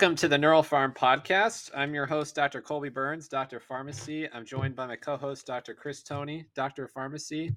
Welcome 0.00 0.16
to 0.16 0.28
the 0.28 0.38
Neural 0.38 0.62
Pharm 0.62 0.96
podcast. 0.96 1.70
I'm 1.76 1.92
your 1.92 2.06
host, 2.06 2.34
Dr. 2.34 2.62
Colby 2.62 2.88
Burns, 2.88 3.28
Dr. 3.28 3.60
Pharmacy. 3.60 4.26
I'm 4.32 4.46
joined 4.46 4.74
by 4.74 4.86
my 4.86 4.96
co 4.96 5.18
host, 5.18 5.46
Dr. 5.46 5.74
Chris 5.74 6.02
Toney, 6.02 6.46
Dr. 6.54 6.88
Pharmacy. 6.88 7.54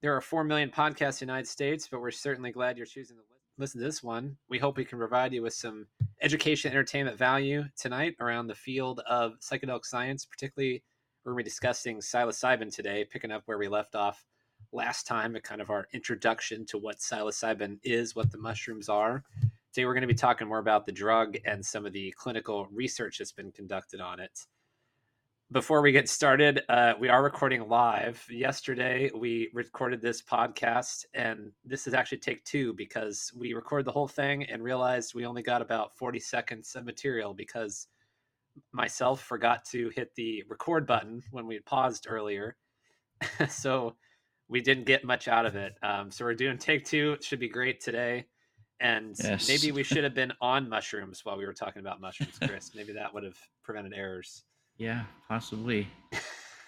There 0.00 0.16
are 0.16 0.22
4 0.22 0.42
million 0.42 0.70
podcasts 0.70 1.20
in 1.20 1.26
the 1.26 1.32
United 1.32 1.48
States, 1.48 1.86
but 1.86 2.00
we're 2.00 2.12
certainly 2.12 2.50
glad 2.50 2.78
you're 2.78 2.86
choosing 2.86 3.18
to 3.18 3.22
listen 3.58 3.78
to 3.78 3.84
this 3.84 4.02
one. 4.02 4.38
We 4.48 4.58
hope 4.58 4.78
we 4.78 4.86
can 4.86 4.96
provide 4.96 5.34
you 5.34 5.42
with 5.42 5.52
some 5.52 5.86
education, 6.22 6.70
entertainment 6.70 7.18
value 7.18 7.64
tonight 7.76 8.14
around 8.20 8.46
the 8.46 8.54
field 8.54 9.00
of 9.06 9.34
psychedelic 9.40 9.84
science, 9.84 10.24
particularly 10.24 10.82
we're 11.26 11.32
going 11.32 11.42
to 11.42 11.44
be 11.44 11.50
discussing 11.50 11.98
psilocybin 11.98 12.74
today, 12.74 13.04
picking 13.04 13.32
up 13.32 13.42
where 13.44 13.58
we 13.58 13.68
left 13.68 13.94
off 13.94 14.24
last 14.72 15.06
time, 15.06 15.36
kind 15.42 15.60
of 15.60 15.68
our 15.68 15.88
introduction 15.92 16.64
to 16.68 16.78
what 16.78 17.00
psilocybin 17.00 17.78
is, 17.82 18.16
what 18.16 18.32
the 18.32 18.38
mushrooms 18.38 18.88
are 18.88 19.24
Today, 19.76 19.84
we're 19.84 19.92
going 19.92 20.00
to 20.00 20.06
be 20.06 20.14
talking 20.14 20.48
more 20.48 20.58
about 20.58 20.86
the 20.86 20.92
drug 20.92 21.36
and 21.44 21.62
some 21.62 21.84
of 21.84 21.92
the 21.92 22.10
clinical 22.16 22.66
research 22.72 23.18
that's 23.18 23.30
been 23.30 23.52
conducted 23.52 24.00
on 24.00 24.20
it. 24.20 24.46
Before 25.52 25.82
we 25.82 25.92
get 25.92 26.08
started, 26.08 26.62
uh, 26.70 26.94
we 26.98 27.10
are 27.10 27.22
recording 27.22 27.68
live. 27.68 28.24
Yesterday, 28.30 29.10
we 29.14 29.50
recorded 29.52 30.00
this 30.00 30.22
podcast, 30.22 31.04
and 31.12 31.52
this 31.62 31.86
is 31.86 31.92
actually 31.92 32.20
take 32.20 32.42
two 32.44 32.72
because 32.72 33.30
we 33.36 33.52
recorded 33.52 33.84
the 33.84 33.92
whole 33.92 34.08
thing 34.08 34.44
and 34.44 34.62
realized 34.62 35.12
we 35.14 35.26
only 35.26 35.42
got 35.42 35.60
about 35.60 35.94
40 35.98 36.20
seconds 36.20 36.74
of 36.74 36.86
material 36.86 37.34
because 37.34 37.88
myself 38.72 39.20
forgot 39.20 39.62
to 39.66 39.90
hit 39.94 40.10
the 40.14 40.42
record 40.48 40.86
button 40.86 41.22
when 41.32 41.46
we 41.46 41.58
paused 41.58 42.06
earlier. 42.08 42.56
so 43.50 43.94
we 44.48 44.62
didn't 44.62 44.86
get 44.86 45.04
much 45.04 45.28
out 45.28 45.44
of 45.44 45.54
it. 45.54 45.74
Um, 45.82 46.10
so 46.10 46.24
we're 46.24 46.32
doing 46.32 46.56
take 46.56 46.86
two. 46.86 47.12
It 47.12 47.24
should 47.24 47.40
be 47.40 47.50
great 47.50 47.82
today. 47.82 48.24
And 48.80 49.16
yes. 49.22 49.48
maybe 49.48 49.72
we 49.72 49.82
should 49.84 50.04
have 50.04 50.14
been 50.14 50.32
on 50.40 50.68
mushrooms 50.68 51.24
while 51.24 51.36
we 51.36 51.46
were 51.46 51.54
talking 51.54 51.80
about 51.80 52.00
mushrooms, 52.00 52.38
Chris. 52.38 52.72
maybe 52.74 52.92
that 52.92 53.12
would 53.12 53.24
have 53.24 53.38
prevented 53.62 53.94
errors. 53.94 54.44
Yeah, 54.78 55.04
possibly. 55.28 55.88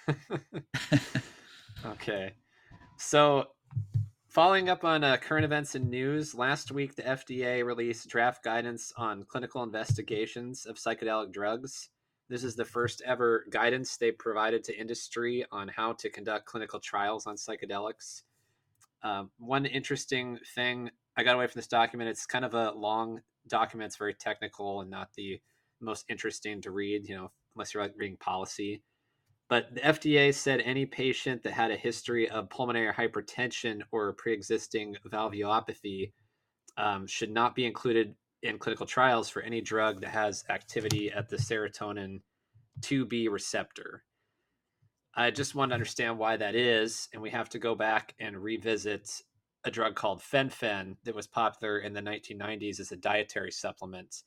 okay. 1.86 2.33
So, 2.97 3.48
following 4.29 4.70
up 4.70 4.84
on 4.84 5.05
uh, 5.05 5.19
current 5.19 5.45
events 5.45 5.75
and 5.75 5.91
news, 5.91 6.34
last 6.34 6.73
week 6.73 6.97
the 6.97 7.03
FDA 7.03 7.64
released 7.64 8.09
draft 8.09 8.42
guidance 8.42 8.92
on 8.97 9.25
clinical 9.25 9.62
investigations 9.62 10.64
of 10.64 10.77
psychedelic 10.77 11.33
drugs. 11.33 11.91
This 12.31 12.45
is 12.45 12.56
the 12.56 12.64
first 12.64 13.03
ever 13.06 13.45
guidance 13.51 13.97
they 13.97 14.11
provided 14.11 14.64
to 14.64 14.79
industry 14.79 15.45
on 15.51 15.69
how 15.69 15.95
to 15.95 16.11
conduct 16.11 16.47
clinical 16.47 16.81
trials 16.81 17.27
on 17.27 17.36
psychedelics. 17.36 18.23
Uh, 19.03 19.25
one 19.39 19.64
interesting 19.64 20.39
thing 20.55 20.91
I 21.19 21.24
got 21.24 21.34
away 21.34 21.48
from 21.48 21.58
this 21.58 21.66
document. 21.66 22.08
It's 22.08 22.27
kind 22.27 22.44
of 22.44 22.55
a 22.55 22.70
long 22.70 23.20
document. 23.48 23.88
It's 23.88 23.97
very 23.97 24.14
technical 24.14 24.83
and 24.83 24.91
not 24.91 25.08
the 25.16 25.41
most 25.80 26.05
interesting 26.08 26.62
to 26.62 26.70
read, 26.70 27.08
you 27.08 27.16
know, 27.16 27.33
unless 27.56 27.74
you're 27.74 27.88
reading 27.97 28.16
policy. 28.19 28.84
But 29.48 29.74
the 29.74 29.80
FDA 29.80 30.33
said 30.33 30.61
any 30.61 30.86
patient 30.86 31.42
that 31.42 31.55
had 31.55 31.72
a 31.72 31.77
history 31.77 32.30
of 32.30 32.50
pulmonary 32.50 32.92
hypertension 32.92 33.80
or 33.90 34.12
pre-existing 34.12 34.95
valvulopathy 35.12 36.12
um, 36.77 37.05
should 37.08 37.33
not 37.33 37.57
be 37.57 37.67
included 37.67 38.14
in 38.45 38.58
clinical 38.58 38.86
trials 38.86 39.28
for 39.28 39.42
any 39.42 39.61
drug 39.61 40.01
that 40.02 40.11
has 40.11 40.45
activity 40.51 41.11
at 41.11 41.28
the 41.28 41.36
serotonin 41.36 42.20
2B 42.83 43.28
receptor. 43.28 44.05
I 45.17 45.33
just 45.33 45.57
want 45.57 45.70
to 45.70 45.74
understand 45.74 46.17
why 46.17 46.36
that 46.36 46.55
is, 46.55 47.08
and 47.12 47.20
we 47.20 47.30
have 47.30 47.48
to 47.48 47.58
go 47.58 47.74
back 47.74 48.14
and 48.20 48.40
revisit 48.40 49.11
a 49.68 49.70
drug 49.70 49.95
called 49.95 50.20
fen-phen 50.20 50.96
that 51.05 51.14
was 51.14 51.27
popular 51.27 51.79
in 51.79 51.92
the 51.92 52.01
1990s 52.01 52.80
as 52.80 52.90
a 52.90 52.96
dietary 52.96 53.52
supplement. 53.52 54.24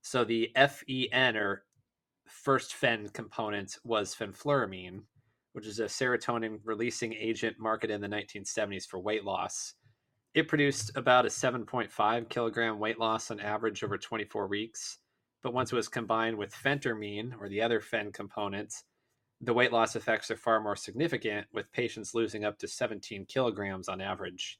So 0.00 0.24
the 0.24 0.50
FEN 0.54 1.36
or 1.36 1.64
first 2.24 2.74
fen 2.74 3.08
component 3.08 3.76
was 3.84 4.14
fenfluramine, 4.14 5.02
which 5.52 5.66
is 5.66 5.80
a 5.80 5.84
serotonin 5.84 6.60
releasing 6.64 7.12
agent 7.12 7.56
marketed 7.58 7.94
in 7.96 8.00
the 8.00 8.16
1970s 8.16 8.86
for 8.86 9.00
weight 9.00 9.24
loss. 9.24 9.74
It 10.34 10.48
produced 10.48 10.92
about 10.96 11.26
a 11.26 11.30
7.5 11.30 12.28
kilogram 12.28 12.78
weight 12.78 13.00
loss 13.00 13.30
on 13.30 13.40
average 13.40 13.82
over 13.82 13.98
24 13.98 14.46
weeks. 14.46 14.98
But 15.42 15.54
once 15.54 15.72
it 15.72 15.76
was 15.76 15.88
combined 15.88 16.36
with 16.36 16.54
phentermine 16.54 17.32
or 17.40 17.48
the 17.48 17.62
other 17.62 17.80
fen 17.80 18.12
component, 18.12 18.72
the 19.40 19.54
weight 19.54 19.72
loss 19.72 19.96
effects 19.96 20.30
are 20.30 20.36
far 20.36 20.60
more 20.60 20.76
significant, 20.76 21.46
with 21.52 21.72
patients 21.72 22.14
losing 22.14 22.44
up 22.44 22.58
to 22.58 22.68
17 22.68 23.26
kilograms 23.26 23.88
on 23.88 24.00
average 24.00 24.58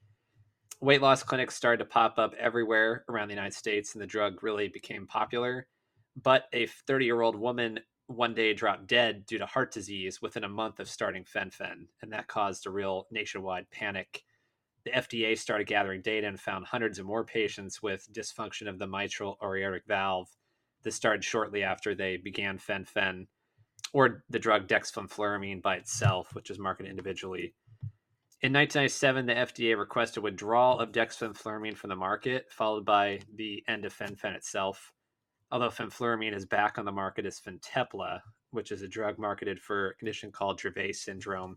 weight 0.80 1.02
loss 1.02 1.22
clinics 1.22 1.54
started 1.54 1.78
to 1.78 1.90
pop 1.90 2.18
up 2.18 2.34
everywhere 2.38 3.04
around 3.08 3.28
the 3.28 3.34
United 3.34 3.54
States, 3.54 3.94
and 3.94 4.02
the 4.02 4.06
drug 4.06 4.42
really 4.42 4.68
became 4.68 5.06
popular. 5.06 5.66
But 6.22 6.44
a 6.52 6.66
30 6.66 7.04
year 7.04 7.20
old 7.20 7.36
woman 7.36 7.80
one 8.08 8.34
day 8.34 8.54
dropped 8.54 8.86
dead 8.86 9.26
due 9.26 9.38
to 9.38 9.46
heart 9.46 9.72
disease 9.72 10.22
within 10.22 10.44
a 10.44 10.48
month 10.48 10.78
of 10.78 10.88
starting 10.88 11.24
fen-phen, 11.24 11.86
and 12.02 12.12
that 12.12 12.28
caused 12.28 12.66
a 12.66 12.70
real 12.70 13.06
nationwide 13.10 13.70
panic. 13.70 14.22
The 14.84 14.92
FDA 14.92 15.36
started 15.36 15.66
gathering 15.66 16.02
data 16.02 16.28
and 16.28 16.38
found 16.38 16.66
hundreds 16.66 17.00
of 17.00 17.06
more 17.06 17.24
patients 17.24 17.82
with 17.82 18.08
dysfunction 18.12 18.68
of 18.68 18.78
the 18.78 18.86
mitral 18.86 19.36
or 19.40 19.56
aortic 19.56 19.84
valve 19.86 20.28
that 20.84 20.92
started 20.92 21.24
shortly 21.24 21.64
after 21.64 21.94
they 21.94 22.16
began 22.16 22.58
fen-phen, 22.58 23.26
or 23.92 24.22
the 24.30 24.38
drug 24.38 24.68
dexfenfluramine 24.68 25.60
by 25.60 25.74
itself, 25.74 26.32
which 26.34 26.50
is 26.50 26.58
marketed 26.60 26.90
individually. 26.90 27.54
In 28.42 28.52
1997, 28.52 29.26
the 29.26 29.32
FDA 29.32 29.78
requested 29.78 30.22
withdrawal 30.22 30.78
of 30.78 30.92
dexfenfluramine 30.92 31.76
from 31.76 31.88
the 31.88 31.96
market, 31.96 32.46
followed 32.50 32.84
by 32.84 33.20
the 33.34 33.64
end 33.66 33.86
of 33.86 33.94
fen-phen 33.94 34.34
itself. 34.34 34.92
Although 35.50 35.70
fenfluramine 35.70 36.34
is 36.34 36.44
back 36.44 36.78
on 36.78 36.84
the 36.84 36.92
market 36.92 37.24
as 37.24 37.40
Fintepla, 37.40 38.20
which 38.50 38.72
is 38.72 38.82
a 38.82 38.88
drug 38.88 39.18
marketed 39.18 39.58
for 39.58 39.88
a 39.88 39.94
condition 39.94 40.30
called 40.30 40.60
Dravet 40.60 40.94
syndrome. 40.94 41.56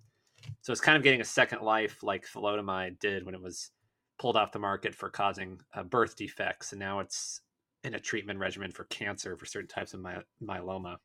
So 0.62 0.72
it's 0.72 0.82
kind 0.82 0.96
of 0.96 1.04
getting 1.04 1.20
a 1.20 1.26
second 1.26 1.64
life 1.64 2.02
like 2.02 2.26
thalidomide 2.26 3.00
did 3.00 3.26
when 3.26 3.36
it 3.36 3.42
was 3.42 3.72
pulled 4.18 4.38
off 4.38 4.54
the 4.54 4.60
market 4.60 4.96
for 4.96 5.10
causing 5.10 5.60
uh, 5.74 5.84
birth 5.84 6.16
defects, 6.16 6.72
and 6.72 6.80
now 6.80 7.00
it's 7.00 7.42
in 7.84 7.96
a 7.96 8.00
treatment 8.00 8.40
regimen 8.40 8.72
for 8.72 8.86
cancer 8.86 9.36
for 9.36 9.46
certain 9.46 9.68
types 9.68 9.94
of 9.94 10.00
my- 10.00 10.24
myeloma. 10.42 10.96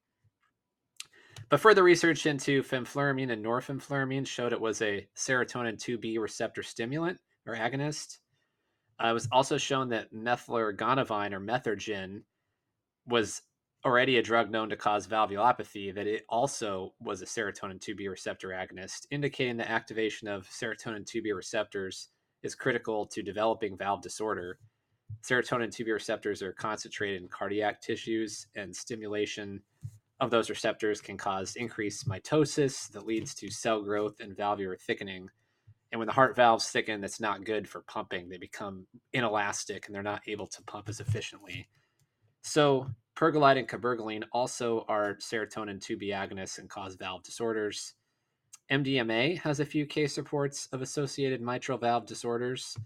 But 1.48 1.60
further 1.60 1.82
research 1.82 2.26
into 2.26 2.62
fenfluramine 2.62 3.30
and 3.30 3.44
norfenfluramine 3.44 4.26
showed 4.26 4.52
it 4.52 4.60
was 4.60 4.80
a 4.82 5.06
serotonin 5.16 5.76
2B 5.76 6.18
receptor 6.18 6.62
stimulant 6.62 7.18
or 7.46 7.54
agonist. 7.54 8.18
Uh, 9.02 9.08
it 9.08 9.12
was 9.12 9.28
also 9.30 9.58
shown 9.58 9.88
that 9.90 10.12
methylergonovine 10.12 11.32
or 11.32 11.40
Methergine 11.40 12.22
was 13.06 13.42
already 13.84 14.16
a 14.16 14.22
drug 14.22 14.50
known 14.50 14.70
to 14.70 14.76
cause 14.76 15.06
valvulopathy, 15.06 15.94
that 15.94 16.06
it 16.06 16.24
also 16.28 16.94
was 17.00 17.20
a 17.20 17.26
serotonin 17.26 17.78
2B 17.78 18.08
receptor 18.08 18.48
agonist, 18.48 19.06
indicating 19.10 19.56
the 19.56 19.70
activation 19.70 20.26
of 20.26 20.48
serotonin 20.48 21.04
2B 21.04 21.34
receptors 21.34 22.08
is 22.42 22.54
critical 22.54 23.04
to 23.06 23.22
developing 23.22 23.76
valve 23.76 24.00
disorder. 24.00 24.58
Serotonin 25.22 25.68
2B 25.68 25.92
receptors 25.92 26.40
are 26.40 26.52
concentrated 26.52 27.20
in 27.20 27.28
cardiac 27.28 27.82
tissues, 27.82 28.46
and 28.56 28.74
stimulation 28.74 29.60
of 30.20 30.30
those 30.30 30.50
receptors 30.50 31.00
can 31.00 31.16
cause 31.16 31.56
increased 31.56 32.08
mitosis 32.08 32.90
that 32.92 33.06
leads 33.06 33.34
to 33.34 33.50
cell 33.50 33.82
growth 33.82 34.20
and 34.20 34.36
valvular 34.36 34.76
thickening. 34.76 35.28
And 35.92 35.98
when 35.98 36.06
the 36.06 36.12
heart 36.12 36.36
valves 36.36 36.68
thicken, 36.70 37.00
that's 37.00 37.20
not 37.20 37.44
good 37.44 37.68
for 37.68 37.82
pumping. 37.82 38.28
They 38.28 38.38
become 38.38 38.86
inelastic 39.12 39.86
and 39.86 39.94
they're 39.94 40.02
not 40.02 40.22
able 40.26 40.46
to 40.48 40.62
pump 40.62 40.88
as 40.88 41.00
efficiently. 41.00 41.68
So, 42.42 42.86
pergolide 43.16 43.58
and 43.58 43.68
cabergoline 43.68 44.24
also 44.32 44.84
are 44.88 45.14
serotonin 45.16 45.80
2B 45.80 46.10
agonists 46.10 46.58
and 46.58 46.68
cause 46.68 46.94
valve 46.94 47.22
disorders. 47.22 47.94
MDMA 48.70 49.38
has 49.40 49.60
a 49.60 49.64
few 49.64 49.86
case 49.86 50.16
reports 50.16 50.68
of 50.72 50.82
associated 50.82 51.40
mitral 51.40 51.78
valve 51.78 52.06
disorders, 52.06 52.76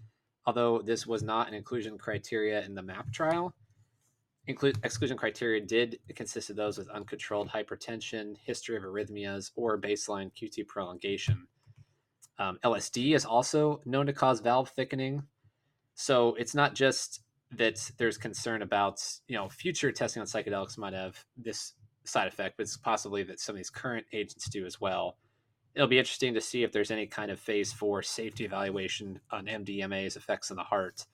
although 0.45 0.81
this 0.81 1.07
was 1.07 1.23
not 1.23 1.47
an 1.47 1.53
inclusion 1.53 1.97
criteria 1.97 2.63
in 2.63 2.75
the 2.75 2.81
MAP 2.81 3.11
trial. 3.11 3.53
Exclusion 4.49 5.15
criteria 5.15 5.61
did 5.61 5.99
consist 6.15 6.49
of 6.49 6.55
those 6.55 6.77
with 6.77 6.89
uncontrolled 6.89 7.49
hypertension, 7.49 8.35
history 8.43 8.75
of 8.75 8.83
arrhythmias, 8.83 9.51
or 9.55 9.79
baseline 9.79 10.31
QT 10.33 10.67
prolongation. 10.67 11.47
Um, 12.39 12.57
LSD 12.63 13.15
is 13.15 13.25
also 13.25 13.79
known 13.85 14.07
to 14.07 14.13
cause 14.13 14.39
valve 14.39 14.71
thickening. 14.71 15.23
So 15.93 16.33
it's 16.35 16.55
not 16.55 16.73
just 16.73 17.21
that 17.51 17.91
there's 17.97 18.17
concern 18.17 18.61
about 18.61 19.03
you 19.27 19.35
know 19.35 19.49
future 19.49 19.91
testing 19.91 20.21
on 20.21 20.27
psychedelics 20.27 20.77
might 20.77 20.93
have 20.93 21.23
this 21.37 21.73
side 22.05 22.27
effect, 22.27 22.57
but 22.57 22.63
it's 22.63 22.77
possibly 22.77 23.21
that 23.23 23.39
some 23.39 23.53
of 23.53 23.57
these 23.57 23.69
current 23.69 24.05
agents 24.13 24.49
do 24.49 24.65
as 24.65 24.81
well. 24.81 25.17
It'll 25.75 25.87
be 25.87 25.99
interesting 25.99 26.33
to 26.33 26.41
see 26.41 26.63
if 26.63 26.71
there's 26.71 26.89
any 26.89 27.05
kind 27.05 27.29
of 27.29 27.39
phase 27.39 27.71
four 27.71 28.01
safety 28.01 28.45
evaluation 28.45 29.19
on 29.29 29.45
MDMA's 29.45 30.15
effects 30.15 30.49
on 30.49 30.57
the 30.57 30.63
heart 30.63 31.05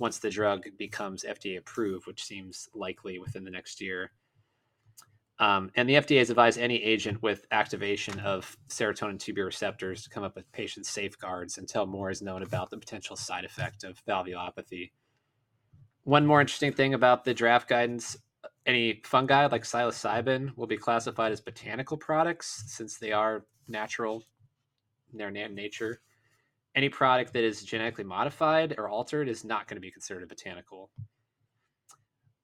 once 0.00 0.18
the 0.18 0.30
drug 0.30 0.66
becomes 0.78 1.22
FDA 1.24 1.58
approved, 1.58 2.06
which 2.06 2.24
seems 2.24 2.68
likely 2.74 3.20
within 3.20 3.44
the 3.44 3.50
next 3.50 3.80
year. 3.80 4.10
Um, 5.38 5.70
and 5.76 5.88
the 5.88 5.94
FDA 5.94 6.18
has 6.18 6.30
advised 6.30 6.58
any 6.58 6.82
agent 6.82 7.22
with 7.22 7.46
activation 7.50 8.18
of 8.20 8.56
serotonin 8.68 9.18
2B 9.18 9.44
receptors 9.44 10.02
to 10.02 10.10
come 10.10 10.24
up 10.24 10.36
with 10.36 10.50
patient 10.52 10.86
safeguards 10.86 11.56
until 11.58 11.86
more 11.86 12.10
is 12.10 12.20
known 12.20 12.42
about 12.42 12.70
the 12.70 12.78
potential 12.78 13.16
side 13.16 13.44
effect 13.44 13.84
of 13.84 14.04
valvulopathy. 14.06 14.90
one 16.04 16.26
more 16.26 16.40
interesting 16.40 16.72
thing 16.72 16.94
about 16.94 17.24
the 17.24 17.32
draft 17.32 17.68
guidance 17.68 18.16
any 18.66 19.00
fungi 19.04 19.46
like 19.46 19.64
psilocybin 19.64 20.56
will 20.56 20.66
be 20.66 20.76
classified 20.76 21.32
as 21.32 21.40
botanical 21.40 21.96
products 21.96 22.64
since 22.66 22.98
they 22.98 23.12
are 23.12 23.44
natural 23.68 24.24
in 25.12 25.18
their 25.18 25.30
nature. 25.30 26.00
Any 26.74 26.88
product 26.88 27.32
that 27.32 27.44
is 27.44 27.64
genetically 27.64 28.04
modified 28.04 28.74
or 28.78 28.88
altered 28.88 29.28
is 29.28 29.44
not 29.44 29.66
going 29.66 29.76
to 29.76 29.80
be 29.80 29.90
considered 29.90 30.22
a 30.22 30.26
botanical. 30.26 30.90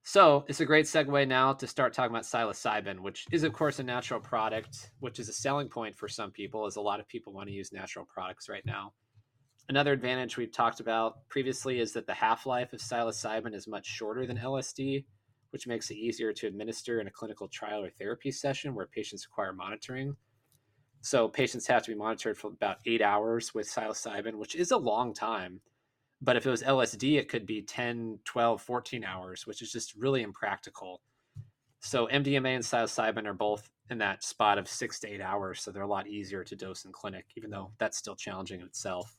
So 0.02 0.44
it's 0.49 0.61
a 0.61 0.64
great 0.64 0.87
segue 0.87 1.26
now 1.26 1.52
to 1.52 1.67
start 1.67 1.93
talking 1.93 2.12
about 2.12 2.25
psilocybin, 2.25 3.00
which 3.00 3.26
is 3.32 3.43
of 3.43 3.52
course 3.52 3.81
a 3.81 3.82
natural 3.82 4.20
product, 4.20 4.90
which 5.00 5.19
is 5.19 5.28
a 5.28 5.32
selling 5.32 5.69
point 5.69 5.96
for 5.96 6.06
some 6.08 6.31
people, 6.31 6.64
as 6.64 6.76
a 6.76 6.81
lot 6.81 7.00
of 7.00 7.08
people 7.08 7.32
want 7.32 7.49
to 7.49 7.52
use 7.55 7.73
natural 7.73 8.06
products 8.12 8.49
right 8.49 8.64
now. 8.64 8.93
Another 9.69 9.93
advantage 9.93 10.37
we've 10.37 10.52
talked 10.52 10.78
about 10.78 11.28
previously 11.28 11.81
is 11.81 11.93
that 11.94 12.06
the 12.06 12.14
half 12.14 12.46
life 12.46 12.73
of 12.73 12.81
psilocybin 12.81 13.52
is 13.52 13.67
much 13.67 13.84
shorter 13.84 14.26
than 14.26 14.38
LSD, 14.38 15.05
which 15.50 15.67
makes 15.67 15.90
it 15.90 15.96
easier 15.96 16.32
to 16.32 16.46
administer 16.46 17.00
in 17.00 17.08
a 17.08 17.11
clinical 17.11 17.49
trial 17.49 17.82
or 17.82 17.90
therapy 17.90 18.31
session 18.31 18.76
where 18.76 18.87
patients 18.87 19.26
require 19.26 19.52
monitoring. 19.52 20.14
So 21.00 21.28
patients 21.28 21.66
have 21.69 21.84
to 21.84 21.90
be 21.90 21.96
monitored 21.96 22.37
for 22.37 22.48
about 22.48 22.78
eight 22.87 23.02
hours 23.02 23.54
with 23.54 23.69
psilocybin, 23.69 24.34
which 24.34 24.54
is 24.54 24.70
a 24.70 24.76
long 24.76 25.14
time. 25.14 25.60
But 26.20 26.37
if 26.37 26.46
it 26.46 26.50
was 26.50 26.62
LSD, 26.62 27.19
it 27.19 27.28
could 27.28 27.46
be 27.46 27.62
10, 27.62 28.20
12, 28.25 28.62
14 28.62 29.04
hours, 29.04 29.46
which 29.46 29.62
is 29.62 29.70
just 29.70 29.94
really 29.94 30.22
impractical. 30.22 31.02
So 31.81 32.08
MDMA 32.08 32.56
and 32.56 32.64
psilocybin 32.64 33.26
are 33.26 33.34
both 33.34 33.70
in 33.90 33.98
that 33.98 34.25
spot 34.25 34.58
of 34.58 34.69
six 34.69 34.98
to 35.00 35.08
eight 35.08 35.20
hours. 35.20 35.60
So 35.60 35.70
they're 35.70 35.82
a 35.82 35.88
lot 35.88 36.08
easier 36.08 36.43
to 36.43 36.56
dose 36.56 36.84
in 36.84 36.93
clinic, 36.93 37.26
even 37.37 37.50
though 37.50 37.70
that's 37.78 37.99
still 37.99 38.16
challenging 38.16 38.60
in 38.60 38.66
itself. 38.66 39.16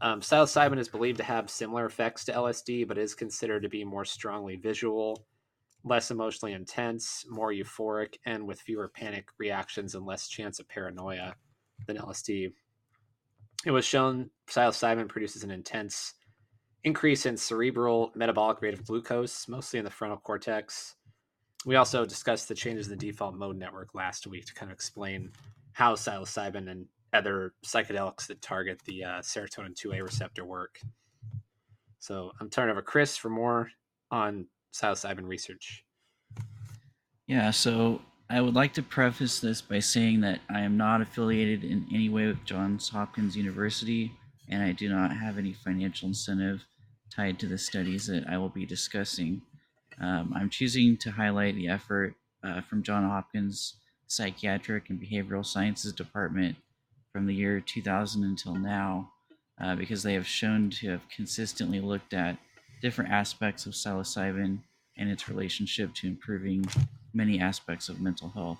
Um, 0.00 0.20
psilocybin 0.20 0.78
is 0.78 0.88
believed 0.88 1.18
to 1.18 1.24
have 1.24 1.50
similar 1.50 1.84
effects 1.84 2.24
to 2.24 2.32
LSD, 2.32 2.88
but 2.88 2.98
is 2.98 3.14
considered 3.14 3.62
to 3.62 3.68
be 3.68 3.84
more 3.84 4.04
strongly 4.04 4.56
visual, 4.56 5.24
less 5.84 6.10
emotionally 6.10 6.52
intense, 6.52 7.24
more 7.28 7.52
euphoric, 7.52 8.16
and 8.26 8.46
with 8.46 8.60
fewer 8.60 8.88
panic 8.88 9.28
reactions 9.38 9.94
and 9.94 10.04
less 10.04 10.28
chance 10.28 10.58
of 10.60 10.68
paranoia 10.68 11.34
than 11.86 11.96
LSD. 11.96 12.52
It 13.64 13.70
was 13.70 13.84
shown 13.84 14.30
psilocybin 14.48 15.08
produces 15.08 15.42
an 15.42 15.50
intense 15.50 16.14
increase 16.84 17.26
in 17.26 17.36
cerebral 17.36 18.10
metabolic 18.14 18.60
rate 18.62 18.74
of 18.74 18.86
glucose, 18.86 19.48
mostly 19.48 19.78
in 19.78 19.84
the 19.84 19.90
frontal 19.90 20.18
cortex. 20.18 20.96
We 21.66 21.76
also 21.76 22.06
discussed 22.06 22.48
the 22.48 22.54
changes 22.54 22.86
in 22.86 22.96
the 22.96 23.06
default 23.06 23.34
mode 23.34 23.56
network 23.56 23.94
last 23.94 24.26
week 24.26 24.46
to 24.46 24.54
kind 24.54 24.70
of 24.70 24.74
explain 24.74 25.32
how 25.72 25.94
psilocybin 25.94 26.70
and 26.70 26.86
other 27.12 27.54
psychedelics 27.64 28.26
that 28.28 28.40
target 28.40 28.80
the 28.86 29.04
uh, 29.04 29.18
serotonin 29.20 29.74
2A 29.74 30.02
receptor 30.02 30.44
work. 30.44 30.80
So 31.98 32.32
I'm 32.40 32.48
turning 32.48 32.70
over 32.70 32.82
Chris 32.82 33.16
for 33.16 33.28
more 33.28 33.70
on 34.10 34.46
psilocybin 34.72 35.26
research. 35.26 35.84
Yeah, 37.26 37.50
so 37.50 38.02
I 38.28 38.40
would 38.40 38.54
like 38.54 38.74
to 38.74 38.82
preface 38.82 39.40
this 39.40 39.60
by 39.60 39.80
saying 39.80 40.20
that 40.22 40.40
I 40.48 40.60
am 40.60 40.76
not 40.76 41.00
affiliated 41.00 41.64
in 41.64 41.86
any 41.92 42.08
way 42.08 42.26
with 42.26 42.44
Johns 42.44 42.88
Hopkins 42.88 43.36
University, 43.36 44.12
and 44.48 44.62
I 44.62 44.72
do 44.72 44.88
not 44.88 45.16
have 45.16 45.38
any 45.38 45.52
financial 45.52 46.08
incentive 46.08 46.64
tied 47.14 47.38
to 47.40 47.46
the 47.46 47.58
studies 47.58 48.06
that 48.06 48.26
I 48.28 48.38
will 48.38 48.48
be 48.48 48.66
discussing. 48.66 49.42
Um, 50.00 50.32
I'm 50.34 50.48
choosing 50.48 50.96
to 50.98 51.10
highlight 51.10 51.56
the 51.56 51.68
effort 51.68 52.14
uh, 52.42 52.60
from 52.62 52.82
John 52.82 53.04
Hopkins 53.04 53.74
Psychiatric 54.06 54.90
and 54.90 55.00
Behavioral 55.00 55.44
Sciences 55.44 55.92
Department 55.92 56.56
from 57.12 57.26
the 57.26 57.34
year 57.34 57.60
2000 57.60 58.24
until 58.24 58.54
now, 58.54 59.12
uh, 59.60 59.76
because 59.76 60.02
they 60.02 60.14
have 60.14 60.26
shown 60.26 60.70
to 60.70 60.90
have 60.90 61.08
consistently 61.14 61.80
looked 61.80 62.14
at 62.14 62.38
different 62.80 63.10
aspects 63.10 63.66
of 63.66 63.72
psilocybin 63.72 64.58
and 64.96 65.10
its 65.10 65.28
relationship 65.28 65.94
to 65.94 66.06
improving 66.06 66.64
many 67.12 67.40
aspects 67.40 67.88
of 67.88 68.00
mental 68.00 68.30
health. 68.30 68.58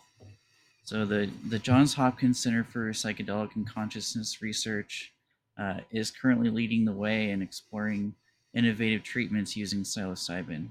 So 0.85 1.05
the, 1.05 1.31
the 1.49 1.59
Johns 1.59 1.95
Hopkins 1.95 2.43
Center 2.43 2.65
for 2.65 2.91
Psychedelic 2.91 3.55
and 3.55 3.69
Consciousness 3.69 4.43
Research 4.43 5.13
uh, 5.59 5.81
is 5.91 6.11
currently 6.11 6.51
leading 6.51 6.85
the 6.85 6.93
way 6.93 7.31
in 7.31 7.43
exploring 7.43 8.15
innovative 8.55 9.03
treatments 9.03 9.57
using 9.57 9.83
psilocybin. 9.83 10.69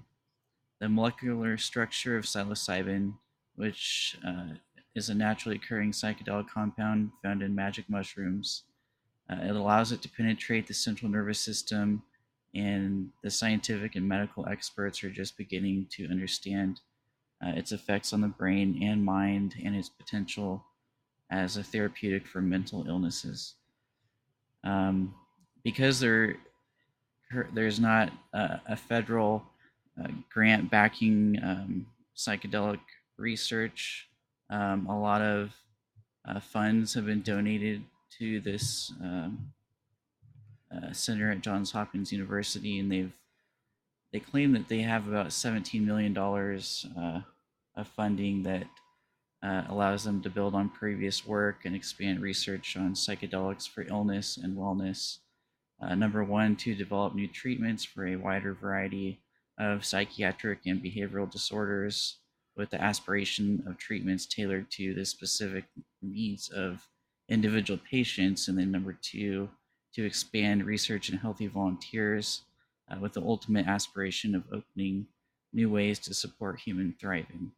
The 0.79 0.89
molecular 0.89 1.57
structure 1.57 2.17
of 2.17 2.25
psilocybin, 2.25 3.13
which 3.55 4.17
uh, 4.27 4.55
is 4.95 5.09
a 5.09 5.15
naturally 5.15 5.55
occurring 5.55 5.91
psychedelic 5.91 6.49
compound 6.49 7.11
found 7.23 7.41
in 7.41 7.55
magic 7.55 7.89
mushrooms. 7.89 8.63
Uh, 9.29 9.37
it 9.43 9.55
allows 9.55 9.91
it 9.91 10.01
to 10.01 10.09
penetrate 10.09 10.67
the 10.67 10.73
central 10.73 11.11
nervous 11.11 11.39
system, 11.39 12.01
and 12.55 13.09
the 13.23 13.29
scientific 13.29 13.95
and 13.95 14.07
medical 14.07 14.47
experts 14.47 15.03
are 15.03 15.09
just 15.09 15.37
beginning 15.37 15.87
to 15.91 16.09
understand 16.09 16.81
uh, 17.43 17.51
its 17.55 17.71
effects 17.71 18.11
on 18.11 18.21
the 18.21 18.27
brain 18.27 18.81
and 18.83 19.03
mind 19.03 19.55
and 19.63 19.75
its 19.75 19.89
potential 19.89 20.63
as 21.31 21.57
a 21.57 21.63
therapeutic 21.63 22.27
for 22.27 22.41
mental 22.41 22.85
illnesses. 22.87 23.55
Um, 24.63 25.13
because 25.63 25.99
there, 25.99 26.37
there's 27.53 27.79
not 27.79 28.11
a, 28.33 28.59
a 28.67 28.75
federal 28.75 29.43
uh, 30.01 30.07
grant 30.31 30.71
backing 30.71 31.39
um, 31.43 31.85
psychedelic 32.17 32.79
research 33.17 34.09
um, 34.49 34.87
a 34.87 34.99
lot 34.99 35.21
of 35.21 35.53
uh, 36.27 36.39
funds 36.39 36.93
have 36.93 37.05
been 37.05 37.21
donated 37.21 37.83
to 38.17 38.39
this 38.41 38.91
um, 39.01 39.51
uh, 40.75 40.91
center 40.93 41.31
at 41.31 41.41
Johns 41.41 41.71
Hopkins 41.71 42.11
University, 42.11 42.79
and 42.79 42.91
they've 42.91 43.11
they 44.11 44.19
claim 44.19 44.53
that 44.53 44.67
they 44.67 44.81
have 44.81 45.07
about 45.07 45.31
17 45.31 45.85
million 45.85 46.13
dollars 46.13 46.85
uh, 46.97 47.21
of 47.75 47.87
funding 47.87 48.43
that 48.43 48.65
uh, 49.43 49.63
allows 49.69 50.03
them 50.03 50.21
to 50.21 50.29
build 50.29 50.55
on 50.55 50.69
previous 50.69 51.25
work 51.25 51.65
and 51.65 51.75
expand 51.75 52.21
research 52.21 52.75
on 52.75 52.93
psychedelics 52.93 53.67
for 53.67 53.83
illness 53.83 54.37
and 54.37 54.57
wellness. 54.57 55.19
Uh, 55.81 55.95
number 55.95 56.23
one, 56.23 56.55
to 56.57 56.75
develop 56.75 57.15
new 57.15 57.27
treatments 57.27 57.85
for 57.85 58.05
a 58.05 58.17
wider 58.17 58.53
variety 58.53 59.21
of 59.57 59.85
psychiatric 59.85 60.59
and 60.65 60.83
behavioral 60.83 61.29
disorders 61.29 62.17
with 62.57 62.69
the 62.69 62.81
aspiration 62.81 63.63
of 63.65 63.77
treatments 63.77 64.25
tailored 64.25 64.69
to 64.69 64.93
the 64.93 65.05
specific 65.05 65.63
needs 66.01 66.49
of 66.49 66.85
individual 67.29 67.79
patients. 67.89 68.49
And 68.49 68.57
then 68.57 68.71
number 68.71 68.97
two, 69.01 69.49
to 69.93 70.05
expand 70.05 70.65
research 70.65 71.09
in 71.09 71.17
healthy 71.17 71.47
volunteers 71.47 72.43
uh, 72.89 72.99
with 72.99 73.13
the 73.13 73.21
ultimate 73.21 73.67
aspiration 73.67 74.35
of 74.35 74.43
opening 74.51 75.07
new 75.53 75.69
ways 75.69 75.99
to 75.99 76.13
support 76.13 76.59
human 76.59 76.95
thriving. 76.99 77.51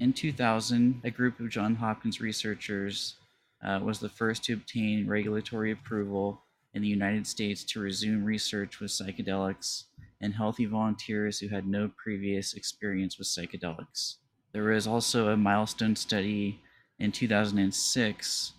In 0.00 0.12
2000, 0.12 1.00
a 1.04 1.10
group 1.10 1.40
of 1.40 1.48
Johns 1.48 1.78
Hopkins 1.78 2.20
researchers 2.20 3.16
uh, 3.64 3.80
was 3.82 3.98
the 3.98 4.08
first 4.08 4.44
to 4.44 4.52
obtain 4.52 5.06
regulatory 5.06 5.72
approval 5.72 6.42
in 6.74 6.82
the 6.82 6.88
United 6.88 7.26
States 7.26 7.64
to 7.64 7.80
resume 7.80 8.24
research 8.24 8.80
with 8.80 8.90
psychedelics 8.90 9.84
in 10.20 10.32
healthy 10.32 10.66
volunteers 10.66 11.38
who 11.38 11.48
had 11.48 11.66
no 11.66 11.90
previous 11.96 12.54
experience 12.54 13.18
with 13.18 13.28
psychedelics. 13.28 14.16
There 14.52 14.64
was 14.64 14.86
also 14.86 15.28
a 15.28 15.36
milestone 15.36 15.96
study 15.96 16.60
in 16.98 17.12
2006 17.12 18.52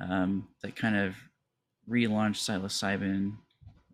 um, 0.00 0.48
that 0.62 0.76
kind 0.76 0.96
of 0.96 1.14
relaunched 1.88 2.44
psilocybin 2.44 3.32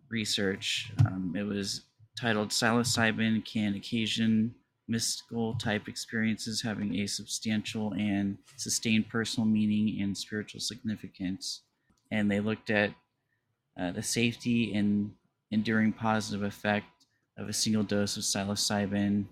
research. 0.09 0.91
Um, 1.05 1.33
it 1.37 1.43
was 1.43 1.81
titled 2.19 2.49
Psilocybin 2.49 3.43
Can 3.45 3.75
Occasion 3.75 4.53
Mystical 4.87 5.55
Type 5.55 5.87
Experiences 5.87 6.61
Having 6.61 6.95
a 6.99 7.07
Substantial 7.07 7.93
and 7.93 8.37
Sustained 8.57 9.09
Personal 9.09 9.47
Meaning 9.47 10.01
and 10.01 10.17
Spiritual 10.17 10.59
Significance. 10.59 11.61
And 12.11 12.29
they 12.29 12.39
looked 12.39 12.69
at 12.69 12.91
uh, 13.79 13.91
the 13.91 14.03
safety 14.03 14.75
and 14.75 15.11
enduring 15.51 15.93
positive 15.93 16.43
effect 16.43 16.85
of 17.37 17.49
a 17.49 17.53
single 17.53 17.83
dose 17.83 18.17
of 18.17 18.23
psilocybin 18.23 19.25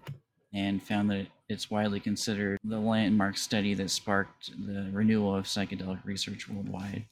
and 0.53 0.81
found 0.81 1.09
that 1.11 1.27
it's 1.49 1.69
widely 1.69 1.99
considered 1.99 2.57
the 2.63 2.79
landmark 2.79 3.37
study 3.37 3.73
that 3.73 3.89
sparked 3.89 4.51
the 4.65 4.89
renewal 4.91 5.35
of 5.35 5.45
psychedelic 5.45 6.03
research 6.03 6.49
worldwide. 6.49 7.05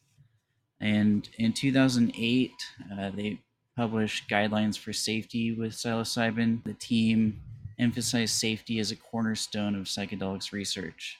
And 0.81 1.27
in 1.37 1.53
2008, 1.53 2.51
uh, 2.91 3.11
they 3.11 3.39
published 3.75 4.29
guidelines 4.29 4.77
for 4.77 4.93
safety 4.93 5.51
with 5.51 5.73
psilocybin. 5.73 6.63
The 6.63 6.73
team 6.73 7.41
emphasized 7.77 8.35
safety 8.35 8.79
as 8.79 8.91
a 8.91 8.95
cornerstone 8.95 9.75
of 9.75 9.85
psychedelics 9.85 10.51
research. 10.51 11.17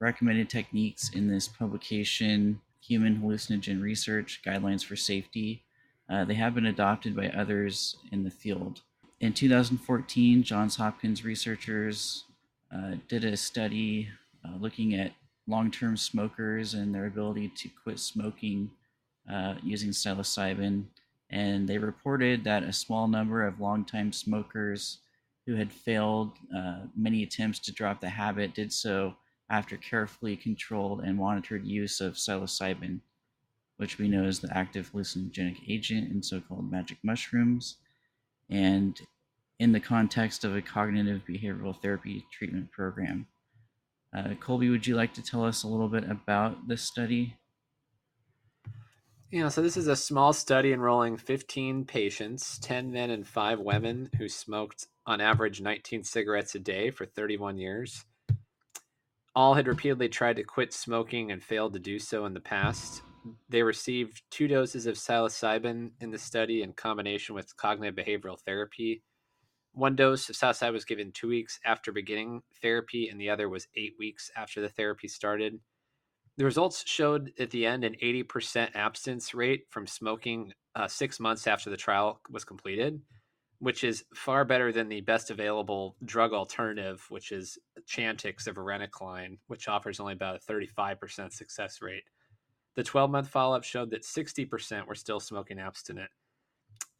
Recommended 0.00 0.50
techniques 0.50 1.10
in 1.10 1.28
this 1.28 1.48
publication, 1.48 2.60
Human 2.80 3.20
Hallucinogen 3.20 3.80
Research 3.80 4.40
Guidelines 4.44 4.84
for 4.84 4.96
Safety, 4.96 5.62
uh, 6.10 6.24
they 6.24 6.34
have 6.34 6.54
been 6.54 6.66
adopted 6.66 7.16
by 7.16 7.28
others 7.28 7.96
in 8.10 8.24
the 8.24 8.30
field. 8.30 8.82
In 9.20 9.32
2014, 9.32 10.42
Johns 10.42 10.76
Hopkins 10.76 11.24
researchers 11.24 12.24
uh, 12.74 12.96
did 13.08 13.24
a 13.24 13.36
study 13.36 14.08
uh, 14.44 14.56
looking 14.58 14.94
at 14.94 15.12
long-term 15.46 15.96
smokers 15.96 16.74
and 16.74 16.94
their 16.94 17.06
ability 17.06 17.48
to 17.56 17.68
quit 17.82 17.98
smoking 17.98 18.70
uh, 19.30 19.54
using 19.62 19.90
psilocybin, 19.90 20.84
and 21.30 21.68
they 21.68 21.78
reported 21.78 22.44
that 22.44 22.62
a 22.62 22.72
small 22.72 23.08
number 23.08 23.46
of 23.46 23.60
longtime 23.60 24.12
smokers 24.12 24.98
who 25.46 25.56
had 25.56 25.72
failed 25.72 26.32
uh, 26.56 26.80
many 26.96 27.22
attempts 27.22 27.58
to 27.58 27.72
drop 27.72 28.00
the 28.00 28.08
habit 28.08 28.54
did 28.54 28.72
so 28.72 29.14
after 29.50 29.76
carefully 29.76 30.36
controlled 30.36 31.00
and 31.00 31.18
monitored 31.18 31.66
use 31.66 32.00
of 32.00 32.14
psilocybin, 32.14 33.00
which 33.76 33.98
we 33.98 34.08
know 34.08 34.24
is 34.24 34.40
the 34.40 34.56
active 34.56 34.90
hallucinogenic 34.92 35.58
agent 35.68 36.10
in 36.10 36.22
so 36.22 36.40
called 36.40 36.70
magic 36.70 36.98
mushrooms, 37.02 37.76
and 38.50 39.00
in 39.58 39.72
the 39.72 39.80
context 39.80 40.44
of 40.44 40.56
a 40.56 40.62
cognitive 40.62 41.22
behavioral 41.28 41.80
therapy 41.80 42.24
treatment 42.32 42.70
program. 42.72 43.26
Uh, 44.14 44.34
Colby, 44.40 44.68
would 44.68 44.86
you 44.86 44.94
like 44.94 45.14
to 45.14 45.22
tell 45.22 45.44
us 45.44 45.62
a 45.62 45.68
little 45.68 45.88
bit 45.88 46.08
about 46.10 46.68
this 46.68 46.82
study? 46.82 47.36
Yeah, 49.32 49.48
so 49.48 49.62
this 49.62 49.78
is 49.78 49.86
a 49.86 49.96
small 49.96 50.34
study 50.34 50.74
enrolling 50.74 51.16
15 51.16 51.86
patients, 51.86 52.58
10 52.58 52.92
men 52.92 53.08
and 53.08 53.26
5 53.26 53.60
women 53.60 54.10
who 54.18 54.28
smoked 54.28 54.88
on 55.06 55.22
average 55.22 55.62
19 55.62 56.04
cigarettes 56.04 56.54
a 56.54 56.58
day 56.58 56.90
for 56.90 57.06
31 57.06 57.56
years. 57.56 58.04
All 59.34 59.54
had 59.54 59.68
repeatedly 59.68 60.10
tried 60.10 60.36
to 60.36 60.44
quit 60.44 60.74
smoking 60.74 61.32
and 61.32 61.42
failed 61.42 61.72
to 61.72 61.78
do 61.78 61.98
so 61.98 62.26
in 62.26 62.34
the 62.34 62.40
past. 62.40 63.00
They 63.48 63.62
received 63.62 64.20
two 64.30 64.48
doses 64.48 64.84
of 64.84 64.96
psilocybin 64.96 65.92
in 65.98 66.10
the 66.10 66.18
study 66.18 66.62
in 66.62 66.74
combination 66.74 67.34
with 67.34 67.56
cognitive 67.56 68.04
behavioral 68.04 68.38
therapy. 68.38 69.02
One 69.72 69.96
dose 69.96 70.28
of 70.28 70.36
psilocybin 70.36 70.74
was 70.74 70.84
given 70.84 71.10
two 71.10 71.28
weeks 71.28 71.58
after 71.64 71.90
beginning 71.90 72.42
therapy, 72.60 73.08
and 73.08 73.18
the 73.18 73.30
other 73.30 73.48
was 73.48 73.66
eight 73.76 73.94
weeks 73.98 74.30
after 74.36 74.60
the 74.60 74.68
therapy 74.68 75.08
started. 75.08 75.58
The 76.38 76.44
results 76.44 76.84
showed 76.86 77.32
at 77.38 77.50
the 77.50 77.66
end 77.66 77.84
an 77.84 77.96
80% 78.02 78.74
abstinence 78.74 79.34
rate 79.34 79.64
from 79.70 79.86
smoking 79.86 80.52
uh, 80.74 80.88
six 80.88 81.20
months 81.20 81.46
after 81.46 81.68
the 81.68 81.76
trial 81.76 82.20
was 82.30 82.44
completed, 82.44 83.00
which 83.58 83.84
is 83.84 84.04
far 84.14 84.44
better 84.44 84.72
than 84.72 84.88
the 84.88 85.02
best 85.02 85.30
available 85.30 85.96
drug 86.04 86.32
alternative, 86.32 87.04
which 87.10 87.32
is 87.32 87.58
Chantix 87.86 88.46
of 88.46 88.56
varenicline, 88.56 89.38
which 89.48 89.68
offers 89.68 90.00
only 90.00 90.14
about 90.14 90.36
a 90.36 90.52
35% 90.52 91.32
success 91.32 91.82
rate. 91.82 92.04
The 92.76 92.82
12 92.82 93.10
month 93.10 93.28
follow 93.28 93.54
up 93.54 93.64
showed 93.64 93.90
that 93.90 94.02
60% 94.02 94.86
were 94.86 94.94
still 94.94 95.20
smoking 95.20 95.58
abstinent. 95.58 96.10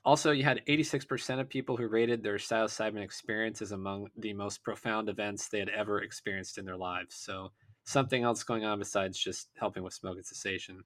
Also, 0.05 0.33
you 0.33 0.43
had 0.43 0.63
86% 0.69 1.41
of 1.41 1.49
people 1.49 1.77
who 1.77 1.87
rated 1.87 2.23
their 2.23 2.37
psilocybin 2.37 3.03
experience 3.03 3.63
as 3.63 3.73
among 3.73 4.09
the 4.19 4.35
most 4.35 4.63
profound 4.63 5.09
events 5.09 5.49
they 5.49 5.61
had 5.61 5.69
ever 5.69 6.03
experienced 6.03 6.59
in 6.59 6.65
their 6.65 6.77
lives. 6.77 7.15
So, 7.15 7.53
something 7.85 8.23
else 8.23 8.43
going 8.43 8.65
on 8.65 8.79
besides 8.79 9.19
just 9.19 9.49
helping 9.59 9.83
with 9.83 9.93
smoking 9.93 10.23
cessation. 10.23 10.85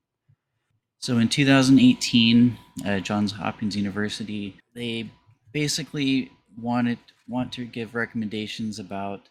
So 0.99 1.19
in 1.19 1.29
2018, 1.29 2.59
uh, 2.85 3.01
Johns 3.01 3.33
Hopkins 3.33 3.77
University, 3.77 4.57
they 4.75 5.11
basically 5.53 6.31
wanted 6.59 6.99
want 7.29 7.53
to 7.53 7.65
give 7.65 7.95
recommendations 7.95 8.79
about 8.79 9.29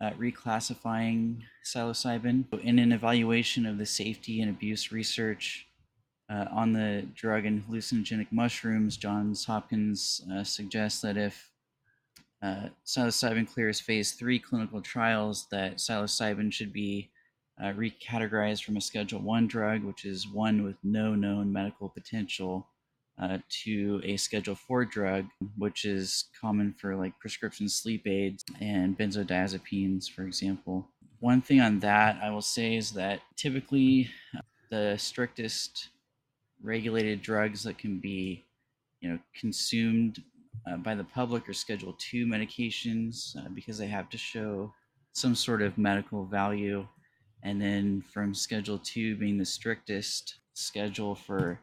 uh, 0.00 0.10
reclassifying 0.10 1.40
psilocybin. 1.64 2.44
In 2.62 2.78
an 2.78 2.92
evaluation 2.92 3.66
of 3.66 3.78
the 3.78 3.86
safety 3.86 4.40
and 4.40 4.50
abuse 4.50 4.92
research 4.92 5.66
uh, 6.30 6.46
on 6.50 6.72
the 6.72 7.06
drug 7.14 7.44
and 7.44 7.64
hallucinogenic 7.66 8.28
mushrooms, 8.30 8.96
Johns 8.96 9.44
Hopkins 9.44 10.22
uh, 10.32 10.44
suggests 10.44 11.00
that 11.02 11.16
if 11.16 11.50
uh, 12.42 12.68
psilocybin 12.86 13.52
clears 13.52 13.80
phase 13.80 14.12
three 14.12 14.38
clinical 14.38 14.80
trials 14.80 15.46
that 15.50 15.78
psilocybin 15.78 16.52
should 16.52 16.72
be 16.72 17.10
uh, 17.60 17.72
recategorized 17.72 18.62
from 18.62 18.76
a 18.76 18.80
Schedule 18.80 19.20
One 19.20 19.48
drug, 19.48 19.82
which 19.82 20.04
is 20.04 20.28
one 20.28 20.62
with 20.62 20.76
no 20.84 21.14
known 21.14 21.52
medical 21.52 21.88
potential, 21.88 22.68
uh, 23.20 23.38
to 23.64 24.00
a 24.04 24.16
Schedule 24.16 24.54
Four 24.54 24.84
drug, 24.84 25.26
which 25.56 25.84
is 25.84 26.26
common 26.40 26.72
for 26.72 26.94
like 26.94 27.18
prescription 27.18 27.68
sleep 27.68 28.06
aids 28.06 28.44
and 28.60 28.96
benzodiazepines, 28.96 30.08
for 30.08 30.22
example. 30.22 30.86
One 31.20 31.42
thing 31.42 31.60
on 31.60 31.80
that 31.80 32.20
I 32.22 32.30
will 32.30 32.42
say 32.42 32.76
is 32.76 32.92
that 32.92 33.20
typically 33.36 34.08
uh, 34.36 34.42
the 34.70 34.96
strictest 34.96 35.88
regulated 36.62 37.22
drugs 37.22 37.64
that 37.64 37.78
can 37.78 37.98
be, 37.98 38.44
you 39.00 39.08
know, 39.08 39.18
consumed 39.34 40.22
uh, 40.66 40.76
by 40.76 40.94
the 40.94 41.04
public 41.04 41.48
are 41.48 41.54
Schedule 41.54 41.96
Two 41.98 42.26
medications 42.26 43.36
uh, 43.36 43.48
because 43.54 43.78
they 43.78 43.86
have 43.86 44.08
to 44.10 44.18
show 44.18 44.72
some 45.12 45.34
sort 45.34 45.62
of 45.62 45.78
medical 45.78 46.24
value, 46.24 46.86
and 47.42 47.60
then 47.60 48.02
from 48.12 48.34
Schedule 48.34 48.78
Two 48.78 49.16
being 49.16 49.38
the 49.38 49.44
strictest 49.44 50.36
schedule 50.54 51.14
for 51.14 51.58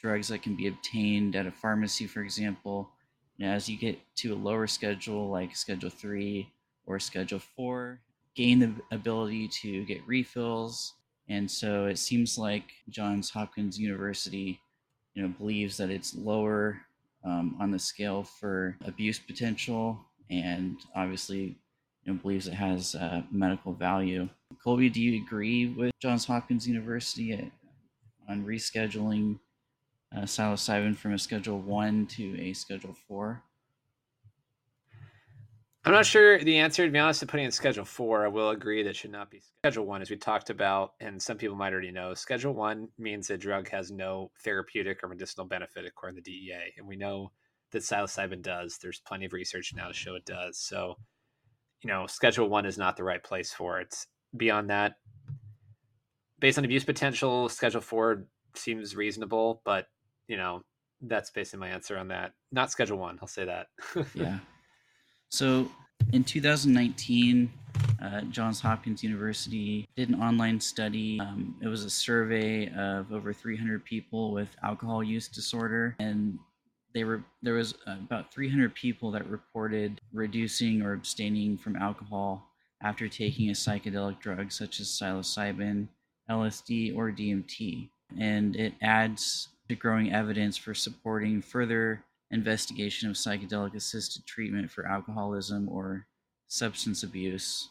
drugs 0.00 0.28
that 0.28 0.42
can 0.42 0.56
be 0.56 0.68
obtained 0.68 1.36
at 1.36 1.46
a 1.46 1.50
pharmacy, 1.50 2.06
for 2.06 2.22
example. 2.22 2.90
As 3.40 3.68
you 3.68 3.76
get 3.76 3.98
to 4.16 4.32
a 4.32 4.34
lower 4.34 4.66
schedule 4.66 5.28
like 5.28 5.54
Schedule 5.54 5.90
Three 5.90 6.50
or 6.86 6.98
Schedule 6.98 7.38
Four, 7.38 8.00
gain 8.34 8.58
the 8.60 8.72
ability 8.90 9.48
to 9.62 9.84
get 9.84 10.06
refills, 10.06 10.94
and 11.28 11.50
so 11.50 11.86
it 11.86 11.98
seems 11.98 12.38
like 12.38 12.64
Johns 12.88 13.30
Hopkins 13.30 13.78
University, 13.78 14.60
you 15.14 15.22
know, 15.22 15.28
believes 15.28 15.76
that 15.76 15.90
it's 15.90 16.14
lower 16.14 16.80
um, 17.26 17.56
on 17.60 17.70
the 17.70 17.78
scale 17.78 18.22
for 18.22 18.76
abuse 18.86 19.18
potential 19.18 19.98
and 20.30 20.78
obviously 20.94 21.58
you 22.04 22.12
know, 22.12 22.14
believes 22.14 22.46
it 22.46 22.54
has 22.54 22.94
uh, 22.94 23.22
medical 23.30 23.72
value. 23.72 24.28
Colby, 24.62 24.88
do 24.88 25.02
you 25.02 25.22
agree 25.22 25.66
with 25.66 25.90
Johns 26.00 26.24
Hopkins 26.24 26.66
University 26.66 27.50
on 28.28 28.44
rescheduling 28.44 29.38
uh, 30.16 30.20
psilocybin 30.20 30.96
from 30.96 31.14
a 31.14 31.18
Schedule 31.18 31.58
1 31.58 32.06
to 32.06 32.40
a 32.40 32.52
Schedule 32.52 32.96
4? 33.08 33.42
I'm 35.86 35.92
not 35.92 36.04
sure 36.04 36.40
the 36.40 36.58
answer. 36.58 36.84
To 36.84 36.90
be 36.90 36.98
honest, 36.98 37.20
to 37.20 37.26
putting 37.26 37.46
in 37.46 37.52
Schedule 37.52 37.84
Four, 37.84 38.24
I 38.24 38.28
will 38.28 38.50
agree 38.50 38.82
that 38.82 38.96
should 38.96 39.12
not 39.12 39.30
be 39.30 39.40
Schedule 39.62 39.86
One, 39.86 40.02
as 40.02 40.10
we 40.10 40.16
talked 40.16 40.50
about, 40.50 40.94
and 40.98 41.22
some 41.22 41.38
people 41.38 41.54
might 41.54 41.72
already 41.72 41.92
know. 41.92 42.12
Schedule 42.12 42.54
One 42.54 42.88
means 42.98 43.30
a 43.30 43.38
drug 43.38 43.68
has 43.68 43.92
no 43.92 44.32
therapeutic 44.42 45.04
or 45.04 45.08
medicinal 45.08 45.46
benefit 45.46 45.86
according 45.86 46.16
to 46.16 46.22
the 46.22 46.48
DEA, 46.48 46.72
and 46.76 46.88
we 46.88 46.96
know 46.96 47.30
that 47.70 47.82
psilocybin 47.82 48.42
does. 48.42 48.78
There's 48.82 48.98
plenty 48.98 49.26
of 49.26 49.32
research 49.32 49.74
now 49.76 49.86
to 49.86 49.94
show 49.94 50.16
it 50.16 50.26
does. 50.26 50.58
So, 50.58 50.96
you 51.84 51.88
know, 51.88 52.08
Schedule 52.08 52.48
One 52.48 52.66
is 52.66 52.76
not 52.76 52.96
the 52.96 53.04
right 53.04 53.22
place 53.22 53.52
for 53.52 53.78
it. 53.78 53.94
Beyond 54.36 54.70
that, 54.70 54.94
based 56.40 56.58
on 56.58 56.64
abuse 56.64 56.84
potential, 56.84 57.48
Schedule 57.48 57.80
Four 57.80 58.26
seems 58.56 58.96
reasonable, 58.96 59.62
but 59.64 59.86
you 60.26 60.36
know, 60.36 60.62
that's 61.00 61.30
basically 61.30 61.60
my 61.60 61.68
answer 61.68 61.96
on 61.96 62.08
that. 62.08 62.32
Not 62.50 62.72
Schedule 62.72 62.98
One. 62.98 63.20
I'll 63.22 63.28
say 63.28 63.44
that. 63.44 63.68
yeah. 64.16 64.40
So 65.30 65.70
in 66.12 66.24
2019, 66.24 67.50
uh, 68.02 68.20
Johns 68.22 68.60
Hopkins 68.60 69.02
University 69.02 69.86
did 69.96 70.08
an 70.08 70.20
online 70.20 70.60
study. 70.60 71.18
Um, 71.20 71.56
it 71.62 71.68
was 71.68 71.84
a 71.84 71.90
survey 71.90 72.68
of 72.74 73.12
over 73.12 73.32
300 73.32 73.84
people 73.84 74.32
with 74.32 74.48
alcohol 74.62 75.02
use 75.02 75.28
disorder, 75.28 75.96
and 75.98 76.38
they 76.94 77.04
were 77.04 77.22
there 77.42 77.54
was 77.54 77.74
about 77.86 78.32
300 78.32 78.74
people 78.74 79.10
that 79.10 79.28
reported 79.28 80.00
reducing 80.12 80.82
or 80.82 80.92
abstaining 80.92 81.58
from 81.58 81.76
alcohol 81.76 82.50
after 82.82 83.08
taking 83.08 83.50
a 83.50 83.52
psychedelic 83.52 84.20
drug 84.20 84.52
such 84.52 84.80
as 84.80 84.88
psilocybin, 84.88 85.88
LSD, 86.30 86.96
or 86.96 87.10
DMT, 87.10 87.88
and 88.18 88.56
it 88.56 88.74
adds 88.82 89.48
to 89.68 89.74
growing 89.74 90.12
evidence 90.12 90.56
for 90.56 90.74
supporting 90.74 91.42
further 91.42 92.02
investigation 92.30 93.08
of 93.08 93.16
psychedelic 93.16 93.74
assisted 93.74 94.26
treatment 94.26 94.70
for 94.70 94.86
alcoholism 94.86 95.68
or 95.68 96.06
substance 96.48 97.02
abuse. 97.02 97.68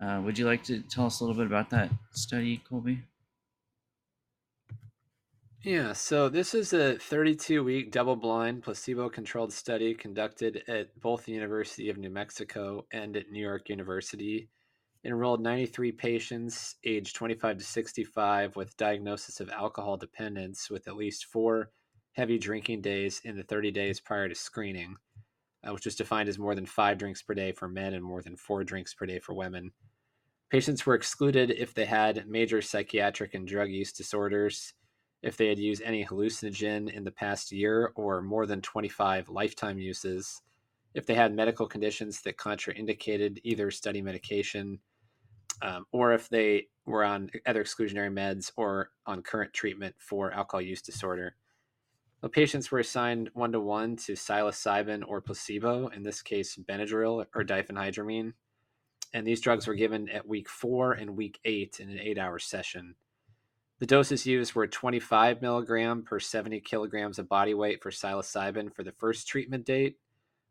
Uh, 0.00 0.20
would 0.24 0.38
you 0.38 0.46
like 0.46 0.64
to 0.64 0.80
tell 0.80 1.06
us 1.06 1.20
a 1.20 1.24
little 1.24 1.36
bit 1.36 1.46
about 1.46 1.70
that 1.70 1.90
study, 2.12 2.62
Colby? 2.68 3.02
Yeah, 5.62 5.92
so 5.92 6.30
this 6.30 6.54
is 6.54 6.72
a 6.72 6.96
32 6.96 7.62
week 7.62 7.92
double 7.92 8.16
blind 8.16 8.62
placebo 8.62 9.10
controlled 9.10 9.52
study 9.52 9.92
conducted 9.92 10.62
at 10.68 10.98
both 10.98 11.26
the 11.26 11.32
University 11.32 11.90
of 11.90 11.98
New 11.98 12.08
Mexico 12.08 12.86
and 12.92 13.14
at 13.14 13.30
New 13.30 13.42
York 13.42 13.68
University. 13.68 14.48
It 15.02 15.08
enrolled 15.08 15.42
93 15.42 15.92
patients 15.92 16.76
aged 16.84 17.14
25 17.14 17.58
to 17.58 17.64
65 17.64 18.56
with 18.56 18.76
diagnosis 18.78 19.40
of 19.40 19.50
alcohol 19.50 19.98
dependence 19.98 20.70
with 20.70 20.88
at 20.88 20.96
least 20.96 21.26
four 21.26 21.70
heavy 22.12 22.38
drinking 22.38 22.80
days 22.82 23.20
in 23.24 23.36
the 23.36 23.42
30 23.42 23.70
days 23.70 24.00
prior 24.00 24.28
to 24.28 24.34
screening, 24.34 24.96
uh, 25.66 25.72
which 25.72 25.84
was 25.84 25.96
defined 25.96 26.28
as 26.28 26.38
more 26.38 26.54
than 26.54 26.66
five 26.66 26.98
drinks 26.98 27.22
per 27.22 27.34
day 27.34 27.52
for 27.52 27.68
men 27.68 27.94
and 27.94 28.04
more 28.04 28.22
than 28.22 28.36
four 28.36 28.64
drinks 28.64 28.94
per 28.94 29.06
day 29.06 29.18
for 29.18 29.34
women. 29.34 29.72
Patients 30.50 30.84
were 30.84 30.94
excluded 30.94 31.50
if 31.52 31.74
they 31.74 31.84
had 31.84 32.26
major 32.26 32.60
psychiatric 32.60 33.34
and 33.34 33.46
drug 33.46 33.70
use 33.70 33.92
disorders, 33.92 34.74
if 35.22 35.36
they 35.36 35.48
had 35.48 35.58
used 35.58 35.82
any 35.82 36.04
hallucinogen 36.04 36.92
in 36.92 37.04
the 37.04 37.10
past 37.10 37.52
year 37.52 37.92
or 37.94 38.20
more 38.22 38.46
than 38.46 38.60
25 38.60 39.28
lifetime 39.28 39.78
uses, 39.78 40.42
if 40.94 41.06
they 41.06 41.14
had 41.14 41.34
medical 41.34 41.66
conditions 41.66 42.20
that 42.22 42.36
contraindicated 42.36 43.38
either 43.44 43.70
study 43.70 44.02
medication, 44.02 44.80
um, 45.62 45.84
or 45.92 46.12
if 46.12 46.28
they 46.28 46.66
were 46.86 47.04
on 47.04 47.30
other 47.46 47.62
exclusionary 47.62 48.12
meds 48.12 48.50
or 48.56 48.90
on 49.06 49.22
current 49.22 49.52
treatment 49.52 49.94
for 49.98 50.32
alcohol 50.32 50.60
use 50.60 50.82
disorder. 50.82 51.36
The 52.22 52.28
patients 52.28 52.70
were 52.70 52.80
assigned 52.80 53.30
one 53.32 53.52
to 53.52 53.60
one 53.60 53.96
to 53.96 54.12
psilocybin 54.12 55.02
or 55.06 55.22
placebo, 55.22 55.88
in 55.88 56.02
this 56.02 56.20
case, 56.20 56.56
Benadryl 56.56 57.24
or 57.34 57.44
diphenhydramine. 57.44 58.34
And 59.14 59.26
these 59.26 59.40
drugs 59.40 59.66
were 59.66 59.74
given 59.74 60.08
at 60.10 60.28
week 60.28 60.48
four 60.48 60.92
and 60.92 61.16
week 61.16 61.40
eight 61.44 61.80
in 61.80 61.88
an 61.88 61.98
eight 61.98 62.18
hour 62.18 62.38
session. 62.38 62.94
The 63.78 63.86
doses 63.86 64.26
used 64.26 64.54
were 64.54 64.66
25 64.66 65.40
milligram 65.40 66.02
per 66.02 66.20
70 66.20 66.60
kilograms 66.60 67.18
of 67.18 67.30
body 67.30 67.54
weight 67.54 67.82
for 67.82 67.90
psilocybin 67.90 68.74
for 68.74 68.84
the 68.84 68.92
first 68.92 69.26
treatment 69.26 69.64
date, 69.64 69.96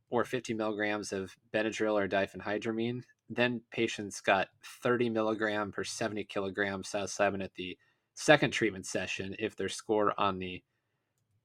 or 0.09 0.25
50 0.25 0.55
milligrams 0.55 1.13
of 1.13 1.35
Benadryl 1.53 1.93
or 1.93 2.07
diphenhydramine. 2.07 3.03
Then 3.29 3.61
patients 3.71 4.19
got 4.21 4.47
30 4.81 5.11
milligram 5.11 5.71
per 5.71 5.83
70 5.83 6.23
kilograms 6.23 6.89
psilocybin 6.89 7.43
at 7.43 7.53
the 7.53 7.77
second 8.15 8.49
treatment 8.51 8.87
session 8.87 9.35
if 9.37 9.55
their 9.55 9.69
score 9.69 10.19
on 10.19 10.39
the 10.39 10.63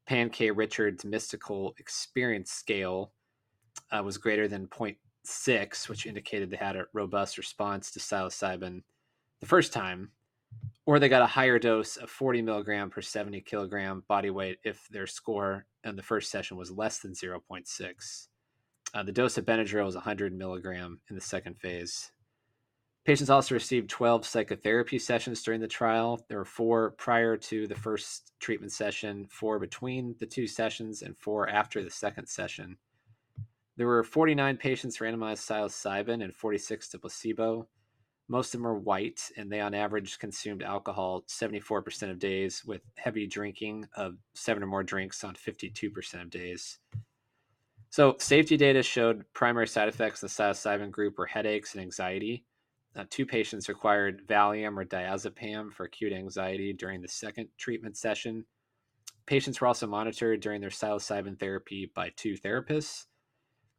Pahnke-Richards 0.09 1.05
mystical 1.05 1.75
experience 1.79 2.51
scale 2.51 3.13
uh, 3.91 4.03
was 4.03 4.19
greater 4.19 4.49
than 4.49 4.67
0.6, 4.69 5.89
which 5.89 6.07
indicated 6.07 6.51
they 6.51 6.57
had 6.57 6.77
a 6.77 6.87
robust 6.93 7.39
response 7.39 7.91
to 7.91 7.99
psilocybin 7.99 8.83
the 9.41 9.47
first 9.47 9.73
time, 9.73 10.11
or 10.87 10.99
they 10.99 11.09
got 11.09 11.23
a 11.23 11.27
higher 11.27 11.59
dose 11.59 11.97
of 11.97 12.11
40 12.11 12.43
milligram 12.43 12.91
per 12.91 13.01
70 13.01 13.41
kilogram 13.43 14.05
body 14.09 14.31
weight 14.31 14.59
if 14.65 14.87
their 14.89 15.07
score 15.07 15.67
in 15.85 15.97
the 15.97 16.03
first 16.03 16.31
session 16.31 16.57
was 16.57 16.71
less 16.71 16.99
than 16.99 17.13
0.6. 17.13 18.27
Uh, 18.95 19.03
the 19.03 19.13
dose 19.13 19.39
of 19.39 19.45
Benadryl 19.45 19.87
was 19.87 19.97
100 19.97 20.33
milligram 20.33 21.01
in 21.09 21.17
the 21.17 21.21
second 21.21 21.59
phase. 21.59 22.13
Patients 23.05 23.29
also 23.29 23.55
received 23.55 23.91
12 23.91 24.25
psychotherapy 24.25 24.99
sessions 24.99 25.43
during 25.43 25.61
the 25.61 25.69
trial. 25.69 26.25
There 26.29 26.39
were 26.39 26.45
four 26.47 26.93
prior 26.93 27.37
to 27.37 27.67
the 27.67 27.75
first 27.75 28.33
treatment 28.41 28.73
session, 28.73 29.27
four 29.31 29.59
between 29.59 30.17
the 30.21 30.27
two 30.27 30.47
sessions, 30.47 31.03
and 31.03 31.15
four 31.19 31.47
after 31.51 31.85
the 31.85 31.91
second 31.91 32.27
session. 32.27 32.79
There 33.77 33.87
were 33.87 34.05
49 34.05 34.57
patients 34.57 34.99
randomized 34.99 35.47
to 35.47 35.53
psilocybin 35.53 36.25
and 36.25 36.35
46 36.35 36.89
to 36.91 36.99
placebo. 36.99 37.69
Most 38.29 38.55
of 38.55 38.61
them 38.61 38.63
were 38.63 38.79
white, 38.79 39.31
and 39.37 39.53
they 39.53 39.61
on 39.61 39.75
average 39.75 40.19
consumed 40.19 40.63
alcohol 40.63 41.25
74% 41.29 42.11
of 42.11 42.19
days, 42.19 42.65
with 42.65 42.81
heavy 42.97 43.27
drinking 43.27 43.87
of 43.97 44.17
seven 44.33 44.63
or 44.63 44.67
more 44.67 44.83
drinks 44.83 45.25
on 45.25 45.35
52% 45.35 46.23
of 46.23 46.31
days. 46.31 46.79
So, 47.91 48.17
safety 48.19 48.57
data 48.57 48.83
showed 48.83 49.27
primary 49.35 49.69
side 49.69 49.89
effects 49.89 50.23
in 50.23 50.27
the 50.27 50.31
psilocybin 50.31 50.91
group 50.91 51.19
were 51.19 51.27
headaches 51.27 51.75
and 51.75 51.83
anxiety. 51.83 52.47
Uh, 52.97 53.05
two 53.11 53.27
patients 53.27 53.69
required 53.69 54.27
Valium 54.29 54.77
or 54.77 54.85
diazepam 54.85 55.73
for 55.73 55.85
acute 55.85 56.13
anxiety 56.13 56.73
during 56.73 57.01
the 57.01 57.09
second 57.09 57.49
treatment 57.59 57.97
session. 57.97 58.45
Patients 59.27 59.61
were 59.61 59.67
also 59.67 59.87
monitored 59.87 60.41
during 60.41 60.61
their 60.61 60.71
psilocybin 60.71 61.39
therapy 61.39 61.91
by 61.95 62.11
two 62.17 62.35
therapists. 62.35 63.07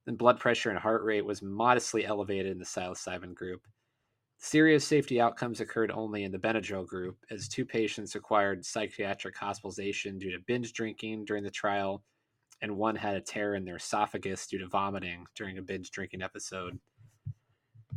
And 0.07 0.17
blood 0.17 0.39
pressure 0.39 0.69
and 0.69 0.77
heart 0.77 1.03
rate 1.03 1.25
was 1.25 1.41
modestly 1.41 2.05
elevated 2.05 2.51
in 2.51 2.59
the 2.59 2.65
psilocybin 2.65 3.33
group. 3.33 3.61
Serious 4.37 4.85
safety 4.85 5.21
outcomes 5.21 5.61
occurred 5.61 5.91
only 5.91 6.23
in 6.23 6.31
the 6.31 6.37
Benadryl 6.37 6.85
group, 6.85 7.17
as 7.31 7.47
two 7.47 7.65
patients 7.65 8.15
required 8.15 8.65
psychiatric 8.65 9.35
hospitalization 9.37 10.19
due 10.19 10.31
to 10.31 10.43
binge 10.45 10.73
drinking 10.73 11.25
during 11.25 11.43
the 11.43 11.49
trial, 11.49 12.03
and 12.61 12.75
one 12.75 12.95
had 12.95 13.15
a 13.15 13.21
tear 13.21 13.55
in 13.55 13.63
their 13.63 13.77
esophagus 13.77 14.45
due 14.45 14.59
to 14.59 14.67
vomiting 14.67 15.25
during 15.35 15.57
a 15.57 15.61
binge 15.61 15.89
drinking 15.89 16.21
episode. 16.21 16.77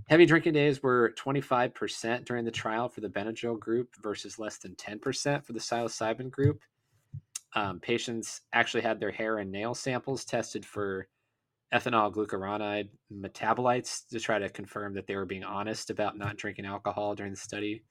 Heavy 0.08 0.24
drinking 0.24 0.54
days 0.54 0.82
were 0.82 1.12
25% 1.18 2.24
during 2.24 2.46
the 2.46 2.50
trial 2.50 2.88
for 2.88 3.02
the 3.02 3.10
Benadryl 3.10 3.60
group 3.60 3.94
versus 4.02 4.38
less 4.38 4.56
than 4.56 4.74
10% 4.74 5.44
for 5.44 5.52
the 5.52 5.58
psilocybin 5.58 6.30
group. 6.30 6.62
Um, 7.54 7.78
patients 7.78 8.40
actually 8.54 8.82
had 8.82 9.00
their 9.00 9.10
hair 9.10 9.38
and 9.38 9.52
nail 9.52 9.74
samples 9.74 10.24
tested 10.24 10.64
for 10.64 11.08
ethanol 11.74 12.10
glucuronide 12.10 12.88
metabolites 13.12 14.08
to 14.08 14.18
try 14.18 14.38
to 14.38 14.48
confirm 14.48 14.94
that 14.94 15.06
they 15.06 15.14
were 15.14 15.26
being 15.26 15.44
honest 15.44 15.90
about 15.90 16.16
not 16.16 16.38
drinking 16.38 16.64
alcohol 16.64 17.14
during 17.14 17.32
the 17.32 17.38
study. 17.38 17.82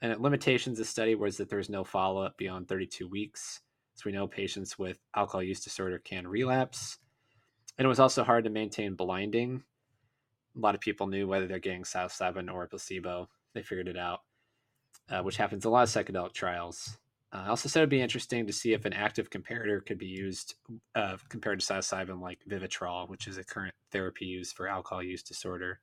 And 0.00 0.18
limitations 0.18 0.78
of 0.78 0.86
the 0.86 0.90
study 0.90 1.14
was 1.14 1.36
that 1.36 1.50
there 1.50 1.58
was 1.58 1.68
no 1.68 1.84
follow 1.84 2.22
up 2.22 2.38
beyond 2.38 2.68
32 2.68 3.06
weeks. 3.06 3.60
So 3.96 4.04
we 4.06 4.12
know 4.12 4.26
patients 4.26 4.78
with 4.78 4.98
alcohol 5.14 5.42
use 5.42 5.60
disorder 5.60 5.98
can 5.98 6.26
relapse. 6.26 6.96
And 7.76 7.84
it 7.84 7.88
was 7.88 8.00
also 8.00 8.24
hard 8.24 8.44
to 8.44 8.50
maintain 8.50 8.94
blinding 8.94 9.62
a 10.56 10.60
lot 10.60 10.74
of 10.74 10.80
people 10.80 11.06
knew 11.06 11.26
whether 11.26 11.46
they're 11.46 11.58
getting 11.58 11.82
psilocybin 11.82 12.52
or 12.52 12.64
a 12.64 12.68
placebo. 12.68 13.28
They 13.54 13.62
figured 13.62 13.88
it 13.88 13.96
out, 13.96 14.20
uh, 15.10 15.22
which 15.22 15.36
happens 15.36 15.64
in 15.64 15.68
a 15.68 15.72
lot 15.72 15.82
of 15.82 15.88
psychedelic 15.88 16.32
trials. 16.32 16.98
Uh, 17.32 17.44
I 17.46 17.48
also 17.48 17.68
said 17.68 17.80
it'd 17.80 17.90
be 17.90 18.00
interesting 18.00 18.46
to 18.46 18.52
see 18.52 18.72
if 18.72 18.84
an 18.84 18.92
active 18.92 19.30
comparator 19.30 19.84
could 19.84 19.98
be 19.98 20.06
used 20.06 20.54
uh, 20.94 21.16
compared 21.28 21.60
to 21.60 21.66
psilocybin, 21.66 22.20
like 22.20 22.38
Vivitrol, 22.48 23.08
which 23.08 23.26
is 23.26 23.38
a 23.38 23.44
current 23.44 23.74
therapy 23.90 24.26
used 24.26 24.56
for 24.56 24.68
alcohol 24.68 25.02
use 25.02 25.22
disorder. 25.22 25.80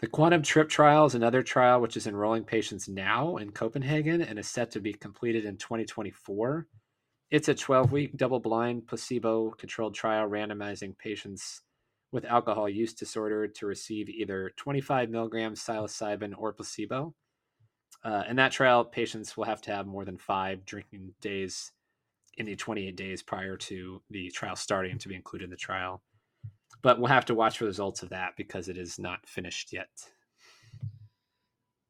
The 0.00 0.06
Quantum 0.08 0.42
Trip 0.42 0.68
trial 0.68 1.06
is 1.06 1.14
another 1.14 1.42
trial 1.42 1.80
which 1.80 1.96
is 1.96 2.06
enrolling 2.06 2.44
patients 2.44 2.88
now 2.88 3.36
in 3.36 3.52
Copenhagen 3.52 4.22
and 4.22 4.38
is 4.38 4.48
set 4.48 4.70
to 4.72 4.80
be 4.80 4.92
completed 4.92 5.44
in 5.44 5.56
2024. 5.56 6.66
It's 7.30 7.48
a 7.48 7.54
12 7.54 7.92
week 7.92 8.16
double 8.16 8.40
blind 8.40 8.86
placebo 8.86 9.50
controlled 9.50 9.94
trial 9.94 10.28
randomizing 10.28 10.96
patients 10.98 11.62
with 12.14 12.24
alcohol 12.24 12.68
use 12.68 12.94
disorder 12.94 13.48
to 13.48 13.66
receive 13.66 14.08
either 14.08 14.52
25 14.56 15.10
milligrams 15.10 15.60
psilocybin 15.60 16.32
or 16.38 16.52
placebo. 16.52 17.12
Uh, 18.04 18.22
in 18.28 18.36
that 18.36 18.52
trial, 18.52 18.84
patients 18.84 19.36
will 19.36 19.44
have 19.44 19.60
to 19.60 19.72
have 19.72 19.84
more 19.84 20.04
than 20.04 20.16
five 20.16 20.64
drinking 20.64 21.12
days 21.20 21.72
in 22.38 22.46
the 22.46 22.54
28 22.54 22.94
days 22.94 23.20
prior 23.20 23.56
to 23.56 24.00
the 24.10 24.30
trial 24.30 24.54
starting 24.54 24.96
to 24.96 25.08
be 25.08 25.16
included 25.16 25.46
in 25.46 25.50
the 25.50 25.56
trial. 25.56 26.02
But 26.82 27.00
we'll 27.00 27.08
have 27.08 27.24
to 27.26 27.34
watch 27.34 27.58
for 27.58 27.64
the 27.64 27.68
results 27.68 28.04
of 28.04 28.10
that 28.10 28.34
because 28.36 28.68
it 28.68 28.78
is 28.78 28.96
not 28.96 29.26
finished 29.26 29.72
yet. 29.72 29.88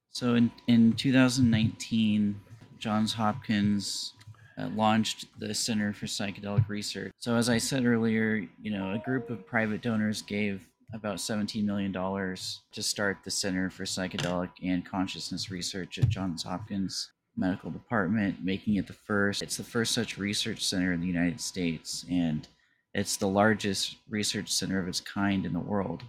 So 0.09 0.37
in, 0.37 0.51
in 0.69 0.95
2019, 0.95 2.41
Johns 2.79 3.13
Hopkins 3.13 4.15
uh, 4.59 4.69
launched 4.75 5.27
the 5.39 5.55
Center 5.55 5.93
for 5.93 6.07
Psychedelic 6.07 6.69
Research. 6.69 7.13
So, 7.19 7.37
as 7.37 7.49
I 7.49 7.59
said 7.59 7.85
earlier, 7.85 8.47
you 8.61 8.71
know, 8.71 8.93
a 8.93 8.99
group 8.99 9.31
of 9.31 9.47
private 9.47 9.83
donors 9.83 10.23
gave 10.23 10.67
about 10.93 11.17
$17 11.17 11.65
million 11.65 11.93
to 11.93 12.83
start 12.83 13.19
the 13.25 13.31
Center 13.31 13.71
for 13.71 13.85
Psychedelic 13.85 14.51
and 14.63 14.85
Consciousness 14.85 15.51
Research 15.51 15.99
at 15.99 16.09
Johns 16.09 16.45
Hopkins 16.45 17.11
Medical 17.37 17.71
Department, 17.71 18.45
making 18.45 18.77
it 18.77 18.87
the 18.87 18.93
first. 18.93 19.43
It's 19.43 19.57
the 19.57 19.65
first 19.65 19.93
such 19.93 20.19
research 20.19 20.65
center 20.65 20.93
in 20.93 21.01
the 21.01 21.07
United 21.07 21.41
States, 21.41 22.05
and 22.09 22.47
it's 22.95 23.17
the 23.17 23.27
largest 23.29 23.97
research 24.09 24.51
center 24.51 24.79
of 24.79 24.87
its 24.87 25.01
kind 25.01 25.45
in 25.45 25.53
the 25.53 25.59
world. 25.59 26.05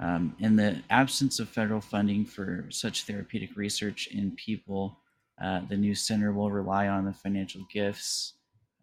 Um, 0.00 0.34
in 0.40 0.56
the 0.56 0.82
absence 0.90 1.38
of 1.38 1.48
federal 1.48 1.80
funding 1.80 2.24
for 2.24 2.66
such 2.70 3.04
therapeutic 3.04 3.56
research 3.56 4.08
in 4.08 4.32
people 4.32 4.98
uh, 5.40 5.60
the 5.68 5.76
new 5.76 5.94
center 5.94 6.32
will 6.32 6.50
rely 6.50 6.88
on 6.88 7.04
the 7.04 7.12
financial 7.12 7.62
gifts 7.72 8.34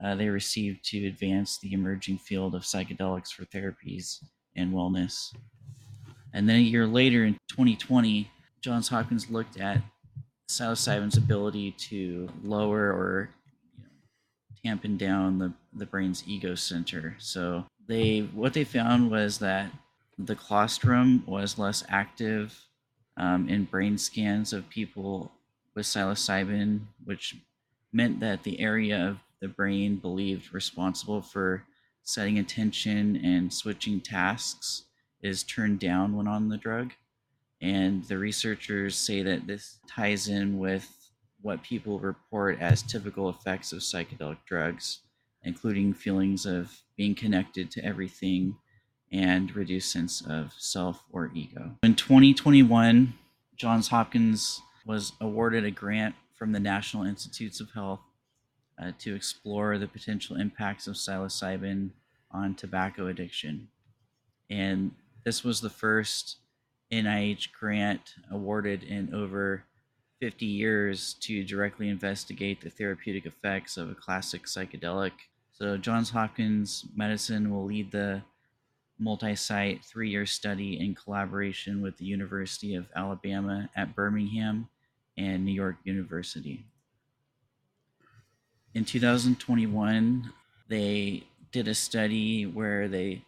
uh, 0.04 0.16
they 0.16 0.30
received 0.30 0.84
to 0.86 1.08
advance 1.08 1.58
the 1.60 1.74
emerging 1.74 2.18
field 2.18 2.56
of 2.56 2.62
psychedelics 2.62 3.32
for 3.32 3.46
therapies 3.46 4.24
and 4.56 4.74
wellness. 4.74 5.36
And 6.34 6.48
then 6.48 6.58
a 6.58 6.60
year 6.60 6.88
later, 6.88 7.26
in 7.26 7.34
2020, 7.50 8.30
Johns 8.62 8.88
Hopkins 8.88 9.30
looked 9.30 9.60
at 9.60 9.82
psilocybin's 10.50 11.18
ability 11.18 11.72
to 11.72 12.30
lower 12.44 12.92
or 12.92 13.30
you 13.78 13.84
know, 13.84 13.90
tampen 14.64 14.98
down 14.98 15.38
the, 15.38 15.54
the 15.74 15.86
brain's 15.86 16.24
ego 16.28 16.56
center. 16.56 17.16
So 17.20 17.66
they 17.88 18.22
what 18.34 18.54
they 18.54 18.64
found 18.64 19.12
was 19.12 19.40
that 19.40 19.72
the 20.18 20.36
claustrum 20.36 21.26
was 21.28 21.58
less 21.58 21.84
active 21.90 22.58
um, 23.18 23.50
in 23.50 23.66
brain 23.66 23.98
scans 23.98 24.54
of 24.54 24.70
people 24.70 25.32
with 25.80 25.88
psilocybin, 25.88 26.82
which 27.06 27.38
meant 27.94 28.20
that 28.20 28.44
the 28.44 28.60
area 28.60 29.08
of 29.08 29.18
the 29.40 29.48
brain 29.48 29.96
believed 29.96 30.54
responsible 30.54 31.22
for 31.22 31.64
setting 32.04 32.38
attention 32.38 33.16
and 33.24 33.54
switching 33.54 34.02
tasks 34.02 34.84
is 35.22 35.42
turned 35.44 35.80
down 35.80 36.18
when 36.18 36.28
on 36.28 36.50
the 36.50 36.58
drug. 36.58 36.92
And 37.62 38.04
the 38.04 38.18
researchers 38.18 38.98
say 38.98 39.24
that 39.24 39.48
this 39.48 39.80
ties 39.88 40.28
in 40.28 40.60
with 40.60 40.90
what 41.42 41.64
people 41.64 41.98
report 41.98 42.60
as 42.60 42.84
typical 42.84 43.30
effects 43.30 43.72
of 43.72 43.80
psychedelic 43.80 44.40
drugs, 44.46 45.00
including 45.44 45.94
feelings 45.94 46.46
of 46.46 46.78
being 46.98 47.16
connected 47.16 47.72
to 47.72 47.86
everything 47.86 48.58
and 49.14 49.56
reduced 49.56 49.94
sense 49.94 50.20
of 50.28 50.54
self 50.58 51.04
or 51.14 51.32
ego. 51.34 51.72
In 51.84 51.96
2021, 51.96 53.14
Johns 53.56 53.88
Hopkins 53.88 54.62
was 54.90 55.14
awarded 55.22 55.64
a 55.64 55.70
grant 55.70 56.16
from 56.34 56.52
the 56.52 56.60
National 56.60 57.04
Institutes 57.04 57.60
of 57.60 57.70
Health 57.70 58.00
uh, 58.82 58.92
to 58.98 59.14
explore 59.14 59.78
the 59.78 59.88
potential 59.88 60.36
impacts 60.36 60.88
of 60.88 60.96
psilocybin 60.96 61.92
on 62.32 62.56
tobacco 62.56 63.06
addiction. 63.06 63.68
And 64.50 64.90
this 65.24 65.44
was 65.44 65.62
the 65.62 65.70
first 65.70 66.38
NIH 66.92 67.52
grant 67.52 68.16
awarded 68.32 68.82
in 68.82 69.14
over 69.14 69.64
50 70.22 70.48
years 70.48 71.14
to 71.22 71.44
directly 71.44 71.88
investigate 71.88 72.60
the 72.60 72.72
therapeutic 72.72 73.28
effects 73.28 73.78
of 73.78 73.92
a 73.92 73.96
classic 73.96 74.46
psychedelic. 74.46 75.12
So, 75.52 75.78
Johns 75.78 76.10
Hopkins 76.10 76.86
Medicine 76.96 77.52
will 77.52 77.66
lead 77.66 77.92
the 77.92 78.24
multi 78.98 79.36
site 79.36 79.86
three 79.86 80.10
year 80.10 80.26
study 80.26 80.80
in 80.80 80.96
collaboration 80.96 81.80
with 81.80 81.96
the 82.00 82.06
University 82.06 82.74
of 82.74 82.88
Alabama 82.96 83.70
at 83.76 83.96
Birmingham 83.96 84.68
and 85.20 85.46
New 85.46 85.52
York 85.52 85.76
University. 85.84 86.66
In 88.74 88.86
2021, 88.86 90.32
they 90.70 91.24
did 91.52 91.68
a 91.68 91.76
study 91.76 92.46
where 92.46 92.88
they 92.88 93.24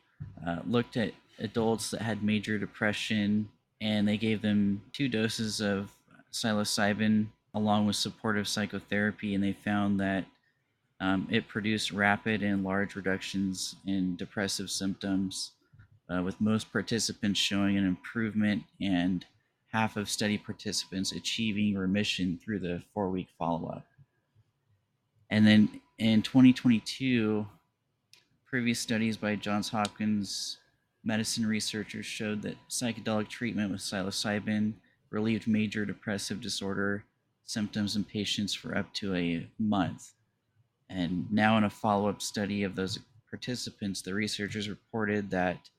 uh, 0.48 0.60
looked 0.66 0.96
at 0.96 1.14
adults 1.40 1.92
that 1.92 2.02
had 2.02 2.24
major 2.24 2.58
depression 2.58 3.50
and 3.82 4.08
they 4.08 4.18
gave 4.18 4.42
them 4.42 4.82
two 4.94 5.10
doses 5.10 5.60
of 5.60 5.92
psilocybin 6.32 7.28
along 7.54 7.86
with 7.86 7.96
supportive 7.96 8.48
psychotherapy, 8.48 9.36
and 9.36 9.44
they 9.44 9.52
found 9.52 10.00
that 10.00 10.24
um, 11.02 11.28
it 11.30 11.48
produced 11.48 11.92
rapid 11.92 12.44
and 12.44 12.64
large 12.64 12.96
reductions 12.96 13.76
in 13.86 14.16
depressive 14.16 14.70
symptoms, 14.70 15.52
uh, 16.10 16.22
with 16.22 16.40
most 16.40 16.72
participants 16.72 17.40
showing 17.40 17.78
an 17.78 17.86
improvement 17.86 18.64
and 18.80 19.26
half 19.72 19.98
of 19.98 20.10
study 20.10 20.38
participants 20.38 21.12
achieving 21.12 21.76
remission 21.76 22.40
through 22.44 22.60
the 22.60 22.82
four 22.94 23.10
week 23.10 23.28
follow 23.38 23.70
up. 23.70 23.88
And 25.30 25.48
then 25.48 25.82
in 25.98 26.22
2022, 26.22 27.48
previous 28.46 28.80
studies 28.80 29.16
by 29.16 29.36
Johns 29.36 29.70
Hopkins 29.70 30.58
medicine 31.04 31.46
researchers 31.46 32.06
showed 32.06 32.42
that 32.42 32.58
psychedelic 32.70 33.30
treatment 33.30 33.72
with 33.72 33.82
psilocybin 33.82 34.74
relieved 35.10 35.48
major 35.48 35.86
depressive 35.86 36.42
disorder 36.42 37.04
symptoms 37.46 37.96
in 37.96 38.04
patients 38.04 38.54
for 38.54 38.78
up 38.78 38.94
to 38.94 39.16
a 39.16 39.48
month. 39.58 40.12
And 40.90 41.32
now, 41.32 41.58
in 41.58 41.64
a 41.64 41.70
follow 41.70 42.10
up 42.10 42.22
study 42.22 42.64
of 42.64 42.76
those 42.76 43.00
participants, 43.30 44.02
the 44.02 44.14
researchers 44.14 44.68
reported 44.68 45.30
that 45.32 45.70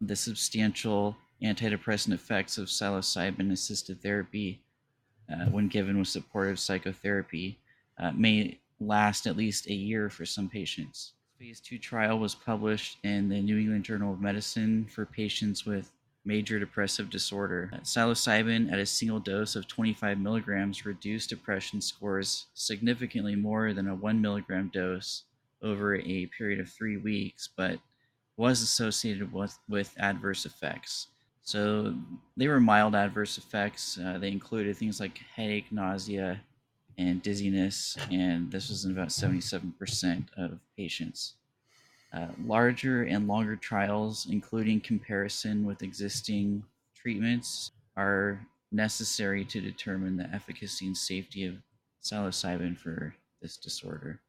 the 0.00 0.16
substantial 0.16 1.16
antidepressant 1.42 2.12
effects 2.12 2.58
of 2.58 2.68
psilocybin 2.68 3.52
assisted 3.52 4.02
therapy, 4.02 4.60
uh, 5.30 5.46
when 5.46 5.68
given 5.68 5.98
with 5.98 6.08
supportive 6.08 6.58
psychotherapy, 6.58 7.58
uh, 7.98 8.12
may 8.12 8.58
last 8.80 9.26
at 9.26 9.36
least 9.36 9.66
a 9.68 9.74
year 9.74 10.08
for 10.08 10.24
some 10.26 10.48
patients. 10.48 11.12
Phase 11.38 11.60
2 11.60 11.78
trial 11.78 12.18
was 12.18 12.34
published 12.34 12.98
in 13.02 13.28
the 13.28 13.40
New 13.40 13.58
England 13.58 13.84
Journal 13.84 14.14
of 14.14 14.20
Medicine 14.20 14.86
for 14.90 15.04
patients 15.04 15.66
with 15.66 15.92
major 16.24 16.58
depressive 16.58 17.08
disorder. 17.08 17.70
Psilocybin 17.82 18.72
at 18.72 18.78
a 18.78 18.86
single 18.86 19.20
dose 19.20 19.54
of 19.54 19.68
25 19.68 20.18
milligrams 20.18 20.84
reduced 20.84 21.30
depression 21.30 21.80
scores 21.80 22.46
significantly 22.54 23.36
more 23.36 23.72
than 23.72 23.88
a 23.88 23.94
1 23.94 24.20
milligram 24.20 24.70
dose 24.72 25.24
over 25.62 25.96
a 25.96 26.26
period 26.26 26.58
of 26.58 26.68
three 26.68 26.96
weeks, 26.96 27.48
but 27.56 27.78
was 28.36 28.60
associated 28.60 29.32
with, 29.32 29.56
with 29.68 29.94
adverse 29.98 30.44
effects. 30.44 31.08
So 31.46 31.94
they 32.36 32.48
were 32.48 32.58
mild 32.58 32.96
adverse 32.96 33.38
effects. 33.38 34.00
Uh, 34.04 34.18
they 34.18 34.32
included 34.32 34.76
things 34.76 34.98
like 34.98 35.20
headache, 35.32 35.70
nausea, 35.70 36.40
and 36.98 37.22
dizziness, 37.22 37.96
and 38.10 38.50
this 38.50 38.68
was 38.68 38.84
in 38.84 38.90
about 38.90 39.08
77% 39.08 40.24
of 40.36 40.58
patients. 40.76 41.34
Uh, 42.12 42.26
larger 42.44 43.04
and 43.04 43.28
longer 43.28 43.54
trials, 43.54 44.26
including 44.28 44.80
comparison 44.80 45.64
with 45.64 45.84
existing 45.84 46.64
treatments, 46.96 47.70
are 47.96 48.44
necessary 48.72 49.44
to 49.44 49.60
determine 49.60 50.16
the 50.16 50.28
efficacy 50.34 50.86
and 50.86 50.96
safety 50.96 51.46
of 51.46 51.54
psilocybin 52.02 52.76
for 52.76 53.14
this 53.40 53.56
disorder. 53.56 54.20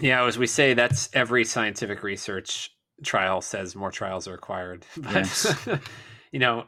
Yeah, 0.00 0.24
as 0.26 0.38
we 0.38 0.48
say, 0.48 0.74
that's 0.74 1.08
every 1.12 1.44
scientific 1.44 2.02
research 2.02 2.73
trial 3.04 3.40
says 3.40 3.76
more 3.76 3.90
trials 3.90 4.28
are 4.28 4.32
required. 4.32 4.84
But 4.96 5.14
yes. 5.14 5.68
you 6.32 6.38
know, 6.38 6.64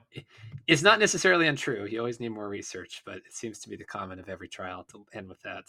it's 0.67 0.83
not 0.83 1.01
necessarily 1.01 1.47
untrue. 1.47 1.87
You 1.87 1.99
always 1.99 2.21
need 2.21 2.31
more 2.31 2.49
research, 2.49 3.03
but 3.05 3.17
it 3.17 3.33
seems 3.33 3.59
to 3.61 3.69
be 3.69 3.77
the 3.77 3.85
comment 3.85 4.21
of 4.21 4.29
every 4.29 4.49
trial 4.49 4.85
to 4.93 5.05
end 5.13 5.29
with 5.29 5.41
that. 5.43 5.65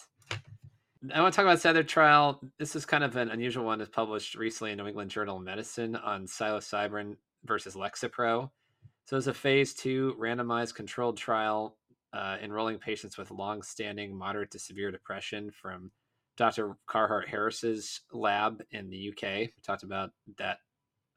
I 1.13 1.21
want 1.21 1.33
to 1.33 1.35
talk 1.35 1.45
about 1.45 1.55
this 1.55 1.65
other 1.65 1.83
trial. 1.83 2.41
This 2.57 2.75
is 2.75 2.85
kind 2.85 3.03
of 3.03 3.15
an 3.15 3.29
unusual 3.29 3.65
one. 3.65 3.79
It's 3.81 3.89
published 3.89 4.35
recently 4.35 4.71
in 4.71 4.77
New 4.77 4.87
England 4.87 5.11
Journal 5.11 5.37
of 5.37 5.43
Medicine 5.43 5.95
on 5.95 6.25
psilocybin 6.25 7.15
versus 7.45 7.75
Lexapro. 7.75 8.49
So 9.05 9.17
it's 9.17 9.27
a 9.27 9.33
phase 9.33 9.73
two 9.73 10.15
randomized 10.19 10.75
controlled 10.75 11.17
trial 11.17 11.77
uh, 12.13 12.37
enrolling 12.41 12.79
patients 12.79 13.17
with 13.17 13.31
long-standing 13.31 14.15
moderate 14.15 14.51
to 14.51 14.59
severe 14.59 14.91
depression 14.91 15.51
from 15.51 15.91
Dr. 16.37 16.77
Carhart 16.85 17.27
Harris's 17.27 18.01
lab 18.13 18.61
in 18.71 18.89
the 18.89 19.09
UK. 19.09 19.23
We 19.23 19.53
talked 19.63 19.83
about 19.83 20.11
that 20.37 20.59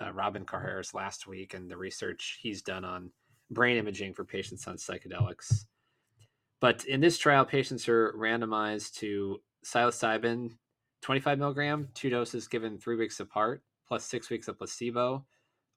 uh, 0.02 0.12
Robin 0.12 0.44
Carhart 0.44 0.92
last 0.94 1.26
week 1.26 1.54
and 1.54 1.70
the 1.70 1.76
research 1.76 2.38
he's 2.42 2.62
done 2.62 2.84
on 2.84 3.10
brain 3.50 3.76
imaging 3.76 4.14
for 4.14 4.24
patients 4.24 4.66
on 4.66 4.76
psychedelics. 4.76 5.66
But 6.60 6.84
in 6.86 7.00
this 7.00 7.18
trial, 7.18 7.44
patients 7.44 7.88
are 7.88 8.12
randomized 8.12 8.94
to 8.96 9.40
psilocybin 9.64 10.52
25 11.02 11.38
milligram, 11.38 11.88
two 11.94 12.10
doses 12.10 12.48
given 12.48 12.78
three 12.78 12.96
weeks 12.96 13.20
apart, 13.20 13.62
plus 13.86 14.04
six 14.04 14.30
weeks 14.30 14.48
of 14.48 14.58
placebo, 14.58 15.24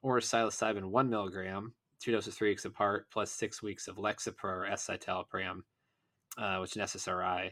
or 0.02 0.20
psilocybin 0.20 0.86
one 0.86 1.10
milligram, 1.10 1.74
two 2.00 2.12
doses 2.12 2.36
three 2.36 2.50
weeks 2.50 2.66
apart, 2.66 3.08
plus 3.12 3.32
six 3.32 3.62
weeks 3.62 3.88
of 3.88 3.98
Lexapro 3.98 4.44
or 4.44 4.68
escitalopram, 4.70 5.62
uh, 6.38 6.58
which 6.60 6.72
is 6.72 6.78
an 6.78 6.84
SSRI. 6.84 7.52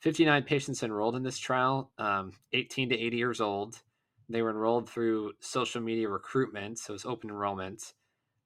59 0.00 0.44
patients 0.44 0.82
enrolled 0.82 1.16
in 1.16 1.22
this 1.22 1.38
trial, 1.38 1.90
um, 1.98 2.32
18 2.52 2.90
to 2.90 2.98
80 2.98 3.16
years 3.16 3.40
old. 3.40 3.80
They 4.28 4.42
were 4.42 4.50
enrolled 4.50 4.88
through 4.88 5.32
social 5.40 5.80
media 5.80 6.08
recruitment, 6.08 6.78
so 6.78 6.94
it's 6.94 7.06
open 7.06 7.30
enrollment. 7.30 7.94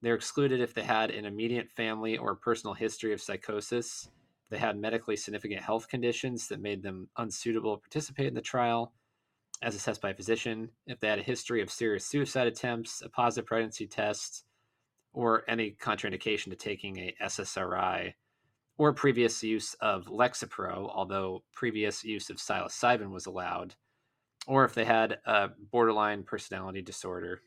They're 0.00 0.14
excluded 0.14 0.60
if 0.60 0.74
they 0.74 0.82
had 0.82 1.10
an 1.10 1.24
immediate 1.24 1.70
family 1.70 2.16
or 2.16 2.34
personal 2.34 2.74
history 2.74 3.12
of 3.12 3.20
psychosis 3.20 4.08
they 4.52 4.58
had 4.58 4.76
medically 4.76 5.16
significant 5.16 5.62
health 5.62 5.88
conditions 5.88 6.46
that 6.48 6.60
made 6.60 6.82
them 6.82 7.08
unsuitable 7.16 7.74
to 7.74 7.80
participate 7.80 8.26
in 8.26 8.34
the 8.34 8.42
trial, 8.42 8.92
as 9.62 9.74
assessed 9.74 10.02
by 10.02 10.10
a 10.10 10.14
physician. 10.14 10.68
If 10.86 11.00
they 11.00 11.08
had 11.08 11.18
a 11.18 11.22
history 11.22 11.62
of 11.62 11.70
serious 11.70 12.04
suicide 12.04 12.48
attempts, 12.48 13.00
a 13.00 13.08
positive 13.08 13.46
pregnancy 13.46 13.86
test, 13.86 14.44
or 15.14 15.44
any 15.48 15.70
contraindication 15.70 16.50
to 16.50 16.56
taking 16.56 16.98
a 16.98 17.14
SSRI, 17.24 18.12
or 18.78 18.92
previous 18.92 19.42
use 19.42 19.74
of 19.80 20.06
Lexapro, 20.06 20.90
although 20.92 21.42
previous 21.52 22.04
use 22.04 22.30
of 22.30 22.38
psilocybin 22.38 23.10
was 23.10 23.26
allowed, 23.26 23.74
or 24.46 24.64
if 24.64 24.74
they 24.74 24.84
had 24.84 25.18
a 25.26 25.50
borderline 25.70 26.22
personality 26.22 26.82
disorder. 26.82 27.42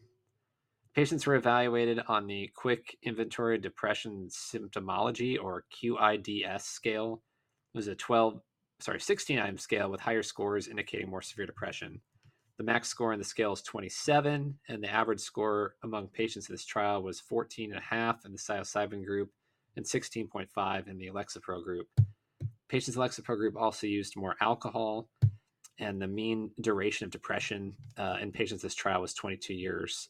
Patients 0.94 1.26
were 1.26 1.36
evaluated 1.36 2.00
on 2.08 2.26
the 2.26 2.50
Quick 2.56 2.98
Inventory 3.04 3.58
of 3.58 3.62
Depression 3.62 4.30
Symptomology 4.30 5.38
or 5.42 5.66
QIDS 5.74 6.62
scale. 6.62 7.22
It 7.74 7.78
was 7.78 7.88
a 7.88 7.96
12, 7.96 8.40
sorry, 8.80 9.02
16 9.02 9.38
item 9.38 9.58
scale 9.58 9.92
with 9.92 10.00
higher 10.00 10.24
scores 10.24 10.70
indicating 10.70 11.10
more 11.10 11.22
severe 11.22 11.48
depression. 11.48 12.00
The 12.58 12.64
max 12.64 12.88
score 12.88 13.12
on 13.12 13.20
the 13.20 13.26
scale 13.26 13.52
is 13.52 13.62
27, 13.64 14.58
and 14.70 14.82
the 14.82 14.90
average 14.90 15.20
score 15.20 15.76
among 15.84 16.08
patients 16.08 16.48
in 16.48 16.54
this 16.54 16.66
trial 16.66 17.04
was 17.04 17.22
14.5 17.30 18.26
in 18.26 18.32
the 18.32 18.38
psilocybin 18.38 19.04
group 19.04 19.32
and 19.76 19.86
16.5 19.86 20.88
in 20.88 20.98
the 20.98 21.10
Lexapro 21.12 21.64
group. 21.64 21.88
Patients 22.70 22.96
in 22.96 23.02
the 23.02 23.08
Lexapro 23.08 23.38
group 23.38 23.56
also 23.58 23.88
used 23.88 24.16
more 24.16 24.36
alcohol, 24.42 25.10
and 25.80 26.02
the 26.02 26.08
mean 26.08 26.52
duration 26.62 27.06
of 27.06 27.12
depression 27.12 27.74
uh, 27.98 28.18
in 28.22 28.32
patients 28.32 28.62
this 28.62 28.76
trial 28.76 29.02
was 29.02 29.14
22 29.14 29.54
years. 29.54 30.10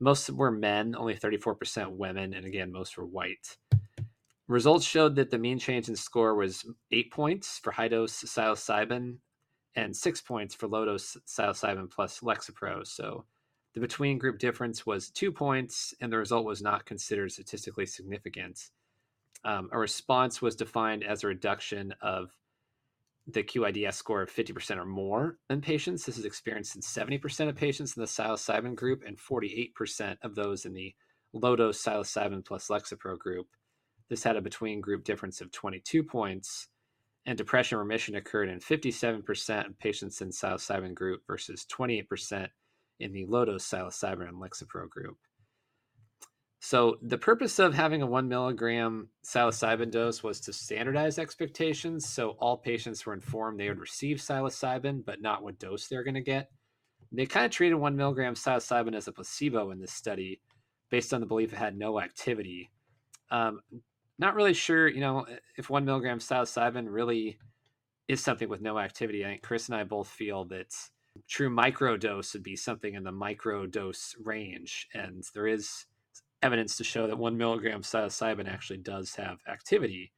Most 0.00 0.28
were 0.30 0.50
men, 0.50 0.94
only 0.96 1.14
34% 1.14 1.90
women, 1.90 2.34
and 2.34 2.44
again, 2.44 2.72
most 2.72 2.96
were 2.96 3.06
white. 3.06 3.56
Results 4.48 4.84
showed 4.84 5.16
that 5.16 5.30
the 5.30 5.38
mean 5.38 5.58
change 5.58 5.88
in 5.88 5.96
score 5.96 6.34
was 6.34 6.66
eight 6.90 7.10
points 7.10 7.58
for 7.62 7.72
high 7.72 7.88
dose 7.88 8.24
psilocybin 8.24 9.16
and 9.76 9.96
six 9.96 10.20
points 10.20 10.54
for 10.54 10.68
low 10.68 10.84
dose 10.84 11.16
psilocybin 11.26 11.90
plus 11.90 12.20
Lexapro. 12.20 12.86
So 12.86 13.24
the 13.74 13.80
between 13.80 14.18
group 14.18 14.38
difference 14.38 14.84
was 14.84 15.10
two 15.10 15.32
points, 15.32 15.94
and 16.00 16.12
the 16.12 16.18
result 16.18 16.44
was 16.44 16.62
not 16.62 16.84
considered 16.84 17.32
statistically 17.32 17.86
significant. 17.86 18.70
Um, 19.44 19.68
a 19.72 19.78
response 19.78 20.40
was 20.40 20.56
defined 20.56 21.04
as 21.04 21.22
a 21.22 21.28
reduction 21.28 21.94
of 22.00 22.30
the 23.26 23.42
QIDS 23.42 23.94
score 23.94 24.22
of 24.22 24.30
50% 24.30 24.76
or 24.76 24.84
more 24.84 25.38
in 25.48 25.60
patients. 25.60 26.04
This 26.04 26.18
is 26.18 26.24
experienced 26.24 26.76
in 26.76 26.82
70% 26.82 27.48
of 27.48 27.56
patients 27.56 27.96
in 27.96 28.00
the 28.00 28.06
psilocybin 28.06 28.74
group 28.74 29.02
and 29.06 29.18
48% 29.18 30.16
of 30.22 30.34
those 30.34 30.66
in 30.66 30.74
the 30.74 30.94
low 31.32 31.56
dose 31.56 31.82
psilocybin 31.82 32.44
plus 32.44 32.68
Lexapro 32.68 33.18
group. 33.18 33.46
This 34.10 34.22
had 34.22 34.36
a 34.36 34.42
between 34.42 34.80
group 34.80 35.04
difference 35.04 35.40
of 35.40 35.50
22 35.52 36.02
points, 36.02 36.68
and 37.26 37.38
depression 37.38 37.78
remission 37.78 38.16
occurred 38.16 38.50
in 38.50 38.60
57% 38.60 39.66
of 39.66 39.78
patients 39.78 40.20
in 40.20 40.28
psilocybin 40.28 40.94
group 40.94 41.22
versus 41.26 41.66
28% 41.72 42.48
in 43.00 43.12
the 43.12 43.24
low 43.26 43.46
dose 43.46 43.66
psilocybin 43.66 44.28
and 44.28 44.36
Lexapro 44.36 44.88
group. 44.88 45.16
So 46.66 46.96
the 47.02 47.18
purpose 47.18 47.58
of 47.58 47.74
having 47.74 48.00
a 48.00 48.06
one 48.06 48.26
milligram 48.26 49.10
psilocybin 49.22 49.90
dose 49.90 50.22
was 50.22 50.40
to 50.40 50.54
standardize 50.54 51.18
expectations. 51.18 52.08
So 52.08 52.36
all 52.38 52.56
patients 52.56 53.04
were 53.04 53.12
informed 53.12 53.60
they 53.60 53.68
would 53.68 53.78
receive 53.78 54.16
psilocybin, 54.16 55.04
but 55.04 55.20
not 55.20 55.42
what 55.42 55.58
dose 55.58 55.88
they're 55.88 56.02
going 56.02 56.14
to 56.14 56.22
get. 56.22 56.50
They 57.12 57.26
kind 57.26 57.44
of 57.44 57.52
treated 57.52 57.74
one 57.74 57.96
milligram 57.96 58.34
psilocybin 58.34 58.94
as 58.94 59.08
a 59.08 59.12
placebo 59.12 59.72
in 59.72 59.78
this 59.78 59.92
study, 59.92 60.40
based 60.88 61.12
on 61.12 61.20
the 61.20 61.26
belief 61.26 61.52
it 61.52 61.58
had 61.58 61.76
no 61.76 62.00
activity. 62.00 62.70
Um, 63.30 63.60
not 64.18 64.34
really 64.34 64.54
sure, 64.54 64.88
you 64.88 65.00
know, 65.00 65.26
if 65.58 65.68
one 65.68 65.84
milligram 65.84 66.18
psilocybin 66.18 66.86
really 66.88 67.36
is 68.08 68.24
something 68.24 68.48
with 68.48 68.62
no 68.62 68.78
activity. 68.78 69.22
I 69.22 69.28
think 69.28 69.42
Chris 69.42 69.68
and 69.68 69.76
I 69.76 69.84
both 69.84 70.08
feel 70.08 70.46
that 70.46 70.74
true 71.28 71.50
micro 71.50 71.98
dose 71.98 72.32
would 72.32 72.42
be 72.42 72.56
something 72.56 72.94
in 72.94 73.04
the 73.04 73.12
micro 73.12 73.66
dose 73.66 74.16
range, 74.24 74.88
and 74.94 75.22
there 75.34 75.46
is 75.46 75.84
evidence 76.44 76.76
to 76.76 76.84
show 76.84 77.06
that 77.06 77.16
one 77.16 77.38
milligram 77.38 77.82
psilocybin 77.82 78.46
actually 78.48 78.76
does 78.76 79.14
have 79.14 79.38
activity. 79.48 80.12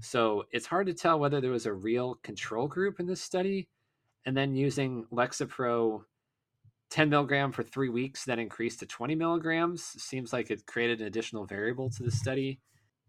So 0.00 0.44
it's 0.52 0.66
hard 0.66 0.86
to 0.86 0.94
tell 0.94 1.18
whether 1.18 1.40
there 1.40 1.50
was 1.50 1.66
a 1.66 1.72
real 1.72 2.16
control 2.22 2.68
group 2.68 3.00
in 3.00 3.06
this 3.06 3.22
study, 3.22 3.66
and 4.26 4.36
then 4.36 4.54
using 4.54 5.06
Lexapro 5.10 6.02
10 6.90 7.08
milligram 7.08 7.52
for 7.52 7.62
three 7.62 7.88
weeks, 7.88 8.24
then 8.24 8.38
increased 8.38 8.80
to 8.80 8.86
20 8.86 9.14
milligrams 9.14 9.82
seems 9.82 10.32
like 10.32 10.50
it 10.50 10.66
created 10.66 11.00
an 11.00 11.06
additional 11.06 11.46
variable 11.46 11.88
to 11.88 12.02
the 12.02 12.10
study. 12.10 12.60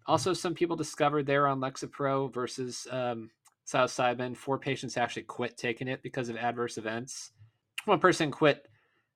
Also, 0.06 0.34
some 0.34 0.54
people 0.54 0.76
discovered 0.76 1.26
they're 1.26 1.48
on 1.48 1.60
Lexapro 1.60 2.34
versus 2.34 2.88
um, 2.92 3.30
psilocybin. 3.68 4.38
Four 4.38 4.58
patients 4.58 4.98
actually 4.98 5.24
quit 5.24 5.58
taking 5.58 5.88
it 5.88 6.02
because 6.02 6.30
of 6.30 6.38
adverse 6.38 6.78
events. 6.78 7.32
One 7.86 8.00
person 8.00 8.32
quit 8.32 8.68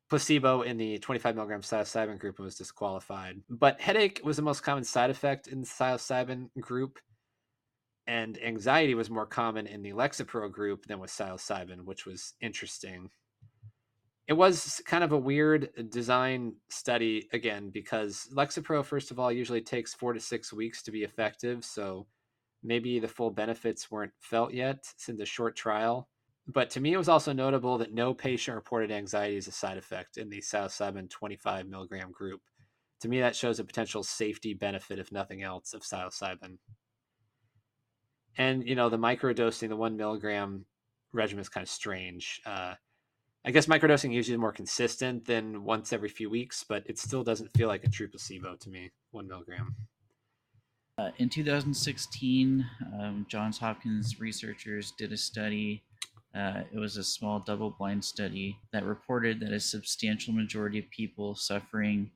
placebo 0.09 0.61
in 0.61 0.77
the 0.77 0.97
25 0.99 1.35
milligram 1.35 1.61
psilocybin 1.61 2.19
group 2.19 2.37
and 2.37 2.45
was 2.45 2.55
disqualified. 2.55 3.41
But 3.49 3.81
headache 3.81 4.21
was 4.23 4.37
the 4.37 4.43
most 4.43 4.61
common 4.61 4.83
side 4.83 5.09
effect 5.09 5.47
in 5.47 5.61
the 5.61 5.67
psilocybin 5.67 6.49
group, 6.59 6.99
and 8.07 8.41
anxiety 8.43 8.93
was 8.93 9.09
more 9.09 9.25
common 9.25 9.65
in 9.67 9.81
the 9.81 9.93
Lexapro 9.93 10.51
group 10.51 10.85
than 10.85 10.99
with 10.99 11.11
psilocybin, 11.11 11.85
which 11.85 12.05
was 12.05 12.33
interesting. 12.41 13.09
It 14.27 14.33
was 14.33 14.81
kind 14.85 15.03
of 15.03 15.11
a 15.11 15.17
weird 15.17 15.69
design 15.89 16.55
study 16.69 17.27
again 17.33 17.69
because 17.69 18.27
Lexapro, 18.33 18.83
first 18.83 19.11
of 19.11 19.19
all, 19.19 19.31
usually 19.31 19.61
takes 19.61 19.93
four 19.93 20.13
to 20.13 20.19
six 20.19 20.51
weeks 20.51 20.81
to 20.83 20.91
be 20.91 21.03
effective. 21.03 21.63
So 21.63 22.07
maybe 22.63 22.99
the 22.99 23.07
full 23.07 23.29
benefits 23.29 23.91
weren't 23.91 24.13
felt 24.19 24.51
yet 24.51 24.85
since 24.97 25.19
the 25.19 25.25
short 25.25 25.55
trial. 25.55 26.09
But 26.47 26.69
to 26.71 26.79
me, 26.79 26.93
it 26.93 26.97
was 26.97 27.09
also 27.09 27.33
notable 27.33 27.79
that 27.79 27.93
no 27.93 28.13
patient 28.13 28.55
reported 28.55 28.91
anxiety 28.91 29.37
as 29.37 29.47
a 29.47 29.51
side 29.51 29.77
effect 29.77 30.17
in 30.17 30.29
the 30.29 30.41
psilocybin 30.41 31.09
25 31.09 31.67
milligram 31.67 32.11
group. 32.11 32.41
To 33.01 33.09
me, 33.09 33.19
that 33.19 33.35
shows 33.35 33.59
a 33.59 33.63
potential 33.63 34.03
safety 34.03 34.53
benefit, 34.53 34.99
if 34.99 35.11
nothing 35.11 35.41
else, 35.41 35.73
of 35.73 35.81
psilocybin. 35.81 36.57
And, 38.37 38.67
you 38.67 38.75
know, 38.75 38.89
the 38.89 38.97
microdosing, 38.97 39.69
the 39.69 39.75
one 39.75 39.97
milligram 39.97 40.65
regimen 41.13 41.41
is 41.41 41.49
kind 41.49 41.63
of 41.63 41.69
strange. 41.69 42.41
Uh, 42.45 42.75
I 43.45 43.51
guess 43.51 43.65
microdosing 43.65 44.13
usually 44.13 44.35
is 44.35 44.39
more 44.39 44.51
consistent 44.51 45.25
than 45.25 45.63
once 45.63 45.93
every 45.93 46.09
few 46.09 46.29
weeks, 46.29 46.63
but 46.67 46.83
it 46.87 46.99
still 46.99 47.23
doesn't 47.23 47.55
feel 47.55 47.67
like 47.67 47.83
a 47.83 47.89
true 47.89 48.07
placebo 48.07 48.55
to 48.55 48.69
me, 48.69 48.91
one 49.11 49.27
milligram. 49.27 49.75
Uh, 50.97 51.09
in 51.17 51.27
2016, 51.27 52.65
um, 52.99 53.25
Johns 53.29 53.57
Hopkins 53.57 54.19
researchers 54.19 54.93
did 54.97 55.11
a 55.11 55.17
study 55.17 55.83
uh, 56.35 56.63
it 56.73 56.77
was 56.77 56.97
a 56.97 57.03
small 57.03 57.39
double 57.39 57.71
blind 57.71 58.03
study 58.03 58.57
that 58.73 58.83
reported 58.83 59.39
that 59.39 59.53
a 59.53 59.59
substantial 59.59 60.33
majority 60.33 60.79
of 60.79 60.89
people 60.89 61.33
suffering 61.33 62.11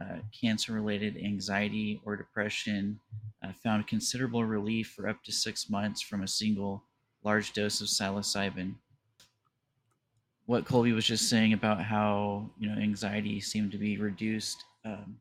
uh, 0.00 0.18
cancer 0.38 0.72
related 0.72 1.16
anxiety 1.16 2.00
or 2.04 2.16
depression 2.16 2.98
uh, 3.44 3.52
found 3.62 3.86
considerable 3.86 4.44
relief 4.44 4.92
for 4.94 5.08
up 5.08 5.22
to 5.24 5.32
six 5.32 5.68
months 5.68 6.00
from 6.00 6.22
a 6.22 6.28
single 6.28 6.82
large 7.24 7.52
dose 7.52 7.80
of 7.80 7.88
psilocybin. 7.88 8.74
What 10.46 10.66
Colby 10.66 10.92
was 10.92 11.06
just 11.06 11.28
saying 11.28 11.52
about 11.52 11.82
how 11.82 12.50
you 12.58 12.68
know 12.68 12.80
anxiety 12.80 13.40
seemed 13.40 13.72
to 13.72 13.78
be 13.78 13.96
reduced 13.96 14.62
um, 14.84 15.16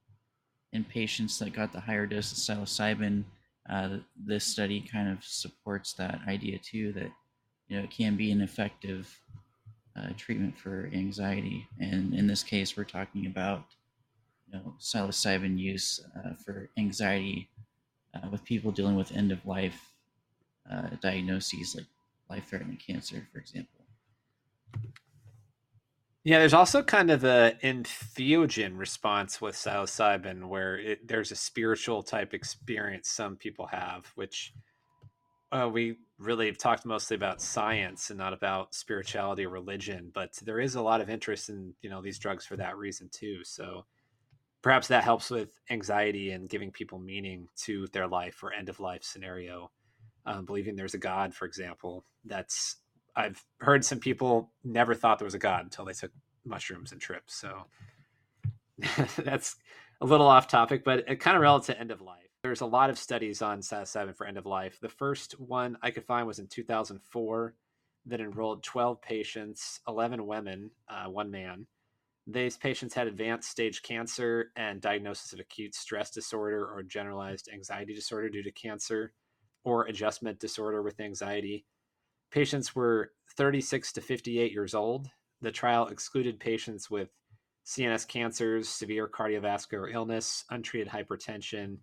in 0.73 0.83
patients 0.83 1.39
that 1.39 1.53
got 1.53 1.71
the 1.71 1.79
higher 1.79 2.05
dose 2.05 2.31
of 2.31 2.37
psilocybin, 2.37 3.23
uh, 3.69 3.97
this 4.25 4.43
study 4.43 4.81
kind 4.81 5.09
of 5.09 5.23
supports 5.23 5.93
that 5.93 6.19
idea 6.27 6.59
too. 6.59 6.91
That 6.93 7.11
you 7.67 7.77
know, 7.77 7.83
it 7.83 7.91
can 7.91 8.15
be 8.15 8.31
an 8.31 8.41
effective 8.41 9.19
uh, 9.95 10.09
treatment 10.17 10.57
for 10.57 10.89
anxiety. 10.93 11.67
And 11.79 12.13
in 12.13 12.27
this 12.27 12.43
case, 12.43 12.75
we're 12.75 12.83
talking 12.83 13.25
about, 13.25 13.65
you 14.47 14.57
know, 14.57 14.73
psilocybin 14.79 15.57
use 15.57 15.99
uh, 16.17 16.33
for 16.33 16.69
anxiety 16.77 17.49
uh, 18.13 18.27
with 18.31 18.43
people 18.43 18.71
dealing 18.71 18.95
with 18.95 19.11
end 19.11 19.31
of 19.31 19.45
life 19.45 19.93
uh, 20.71 20.89
diagnoses 21.01 21.75
like 21.75 21.85
life 22.29 22.47
threatening 22.49 22.77
cancer, 22.77 23.27
for 23.31 23.39
example. 23.39 23.81
Yeah, 26.25 26.39
there's 26.39 26.53
also 26.53 26.81
kind 26.81 27.11
of 27.11 27.25
a 27.25 27.57
entheogen 27.63 28.77
response 28.77 29.41
with 29.41 29.55
psilocybin 29.55 30.45
where 30.45 30.77
it, 30.79 31.05
there's 31.05 31.31
a 31.31 31.35
spiritual 31.35 32.01
type 32.01 32.33
experience 32.33 33.09
some 33.09 33.35
people 33.35 33.67
have, 33.67 34.09
which 34.15 34.53
uh, 35.51 35.69
we 35.71 35.97
really 36.19 36.51
talked 36.53 36.85
mostly 36.85 37.15
about 37.15 37.41
science 37.41 38.09
and 38.09 38.19
not 38.19 38.33
about 38.33 38.73
spirituality 38.73 39.45
or 39.45 39.49
religion, 39.49 40.11
but 40.13 40.33
there 40.43 40.59
is 40.59 40.75
a 40.75 40.81
lot 40.81 41.01
of 41.01 41.09
interest 41.09 41.49
in 41.49 41.73
you 41.81 41.89
know 41.89 42.01
these 42.01 42.19
drugs 42.19 42.45
for 42.45 42.55
that 42.57 42.77
reason 42.77 43.09
too. 43.11 43.43
So 43.43 43.85
perhaps 44.61 44.87
that 44.87 45.03
helps 45.03 45.29
with 45.29 45.59
anxiety 45.69 46.31
and 46.31 46.49
giving 46.49 46.71
people 46.71 46.99
meaning 46.99 47.47
to 47.57 47.87
their 47.87 48.07
life 48.07 48.41
or 48.43 48.53
end 48.53 48.69
of 48.69 48.79
life 48.79 49.03
scenario. 49.03 49.71
Um, 50.25 50.45
believing 50.45 50.75
there's 50.75 50.93
a 50.93 50.99
God, 50.99 51.33
for 51.33 51.45
example, 51.45 52.05
that's 52.23 52.77
I've 53.15 53.43
heard 53.59 53.83
some 53.83 53.99
people 53.99 54.51
never 54.63 54.95
thought 54.95 55.19
there 55.19 55.25
was 55.25 55.33
a 55.33 55.39
God 55.39 55.63
until 55.63 55.85
they 55.85 55.93
took 55.93 56.11
mushrooms 56.45 56.91
and 56.91 57.01
trips. 57.01 57.35
So 57.35 57.65
that's 59.17 59.57
a 60.01 60.05
little 60.05 60.27
off 60.27 60.47
topic, 60.47 60.83
but 60.83 61.03
it 61.07 61.19
kind 61.19 61.35
of 61.35 61.41
relative 61.41 61.75
to 61.75 61.81
end 61.81 61.91
of 61.91 62.01
life 62.01 62.22
there's 62.43 62.61
a 62.61 62.65
lot 62.65 62.89
of 62.89 62.99
studies 62.99 63.41
on 63.41 63.61
psilocybin 63.61 64.15
for 64.15 64.27
end 64.27 64.37
of 64.37 64.45
life. 64.45 64.77
The 64.81 64.89
first 64.89 65.39
one 65.39 65.77
I 65.81 65.91
could 65.91 66.05
find 66.05 66.27
was 66.27 66.39
in 66.39 66.47
2004 66.47 67.55
that 68.07 68.19
enrolled 68.19 68.63
12 68.63 69.01
patients, 69.01 69.79
11 69.87 70.27
women, 70.27 70.69
uh, 70.89 71.05
one 71.05 71.31
man. 71.31 71.65
These 72.27 72.57
patients 72.57 72.93
had 72.93 73.07
advanced 73.07 73.49
stage 73.49 73.81
cancer 73.81 74.51
and 74.57 74.81
diagnosis 74.81 75.31
of 75.31 75.39
acute 75.39 75.73
stress 75.73 76.11
disorder 76.11 76.65
or 76.65 76.83
generalized 76.83 77.49
anxiety 77.53 77.93
disorder 77.93 78.29
due 78.29 78.43
to 78.43 78.51
cancer 78.51 79.13
or 79.63 79.85
adjustment 79.85 80.39
disorder 80.39 80.81
with 80.81 80.99
anxiety. 80.99 81.65
Patients 82.29 82.75
were 82.75 83.11
36 83.37 83.93
to 83.93 84.01
58 84.01 84.51
years 84.51 84.73
old. 84.73 85.07
The 85.41 85.51
trial 85.51 85.87
excluded 85.87 86.41
patients 86.41 86.89
with 86.89 87.09
CNS 87.65 88.05
cancers, 88.05 88.67
severe 88.67 89.07
cardiovascular 89.07 89.93
illness, 89.93 90.43
untreated 90.49 90.91
hypertension, 90.91 91.77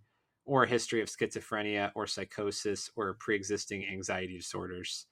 or 0.45 0.65
a 0.65 0.69
history 0.69 1.01
of 1.01 1.09
schizophrenia 1.09 1.91
or 1.95 2.07
psychosis 2.07 2.91
or 2.97 3.15
pre-existing 3.15 3.87
anxiety 3.91 4.37
disorders. 4.37 5.07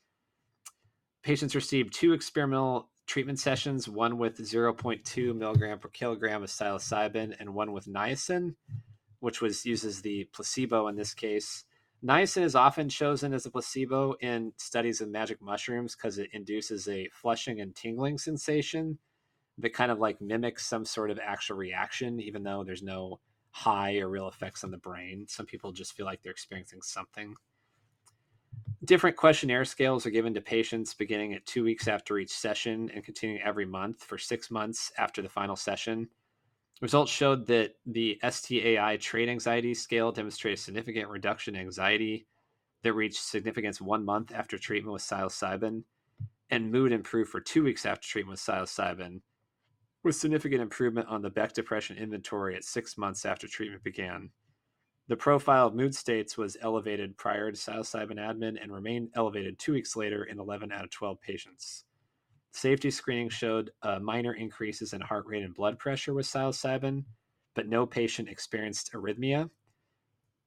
Patients 1.23 1.55
received 1.55 1.93
two 1.93 2.13
experimental 2.13 2.91
treatment 3.07 3.39
sessions, 3.39 3.89
one 3.89 4.19
with 4.19 4.39
0.2 4.39 5.37
milligram 5.37 5.79
per 5.79 5.89
kilogram 5.89 6.43
of 6.43 6.51
psilocybin 6.51 7.35
and 7.41 7.55
one 7.55 7.73
with 7.73 7.87
niacin, 7.87 8.55
which 9.21 9.41
was 9.41 9.65
used 9.65 9.85
as 9.85 10.03
the 10.03 10.25
placebo 10.33 10.89
in 10.89 10.97
this 10.97 11.15
case. 11.15 11.65
Niacin 12.05 12.43
is 12.43 12.55
often 12.55 12.89
chosen 12.89 13.35
as 13.35 13.45
a 13.45 13.51
placebo 13.51 14.13
in 14.21 14.53
studies 14.57 15.01
of 15.01 15.09
magic 15.09 15.43
mushrooms 15.43 15.97
because 15.97 16.19
it 16.19 16.31
induces 16.33 16.87
a 16.87 17.09
flushing 17.13 17.61
and 17.61 17.75
tingling 17.75 18.19
sensation 18.19 18.99
that 19.59 19.75
kind 19.75 19.91
of 19.91 19.99
like 19.99 20.21
mimics 20.21 20.65
some 20.65 20.85
sort 20.85 21.11
of 21.11 21.19
actual 21.19 21.57
reaction, 21.57 22.21
even 22.21 22.45
though 22.45 22.63
there's 22.63 22.83
no 22.83 23.19
high 23.51 23.99
or 23.99 24.09
real 24.09 24.29
effects 24.29 24.65
on 24.65 24.71
the 24.71 24.79
brain. 24.79 25.27
Some 25.29 25.47
people 25.47 25.73
just 25.73 25.95
feel 25.95 26.07
like 26.07 26.23
they're 26.23 26.33
experiencing 26.33 26.83
something. 26.83 27.35
Different 28.85 29.17
questionnaire 29.17 29.65
scales 29.65 30.07
are 30.07 30.11
given 30.11 30.35
to 30.35 30.41
patients 30.41 30.95
beginning 30.95 31.35
at 31.35 31.45
two 31.47 31.65
weeks 31.65 31.89
after 31.89 32.19
each 32.19 32.31
session 32.31 32.91
and 32.95 33.05
continuing 33.05 33.43
every 33.43 33.67
month 33.67 34.05
for 34.05 34.19
six 34.19 34.51
months 34.51 34.93
after 34.99 35.21
the 35.21 35.29
final 35.29 35.57
session. 35.57 36.09
Results 36.81 37.11
showed 37.11 37.47
that 37.49 37.75
the 37.87 38.21
STAI 38.23 38.97
trait 39.01 39.29
anxiety 39.29 39.75
scale 39.75 40.13
demonstrated 40.13 40.61
significant 40.61 41.09
reduction 41.09 41.57
in 41.57 41.61
anxiety 41.63 42.27
that 42.83 42.93
reached 42.93 43.21
significance 43.21 43.81
one 43.81 44.05
month 44.05 44.33
after 44.33 44.57
treatment 44.57 44.93
with 44.93 45.03
psilocybin, 45.03 45.83
and 46.51 46.71
mood 46.71 46.93
improved 46.93 47.31
for 47.31 47.41
two 47.41 47.65
weeks 47.65 47.85
after 47.85 48.07
treatment 48.07 48.35
with 48.35 48.41
psilocybin, 48.41 49.21
with 50.05 50.17
significant 50.17 50.63
improvement 50.63 51.09
on 51.09 51.23
the 51.23 51.31
Beck 51.31 51.53
depression 51.53 51.97
inventory 51.97 52.55
at 52.57 52.65
six 52.65 52.97
months 52.97 53.25
after 53.25 53.49
treatment 53.49 53.83
began. 53.83 54.31
The 55.09 55.17
profile 55.17 55.67
of 55.67 55.75
mood 55.75 55.95
states 55.95 56.37
was 56.37 56.59
elevated 56.61 57.17
prior 57.17 57.51
to 57.51 57.57
psilocybin 57.57 58.19
admin 58.19 58.63
and 58.63 58.73
remained 58.73 59.09
elevated 59.15 59.59
two 59.59 59.73
weeks 59.73 59.97
later 59.97 60.25
in 60.25 60.39
11 60.39 60.71
out 60.71 60.85
of 60.85 60.91
12 60.91 61.21
patients. 61.21 61.85
Safety 62.53 62.91
screening 62.91 63.31
showed 63.31 63.71
uh, 63.83 63.99
minor 63.99 64.35
increases 64.35 64.93
in 64.93 65.01
heart 65.01 65.25
rate 65.27 65.45
and 65.45 65.55
blood 65.55 65.79
pressure 65.79 66.13
with 66.13 66.27
psilocybin, 66.27 67.05
but 67.55 67.69
no 67.69 67.87
patient 67.87 68.29
experienced 68.29 68.93
arrhythmia. 68.93 69.49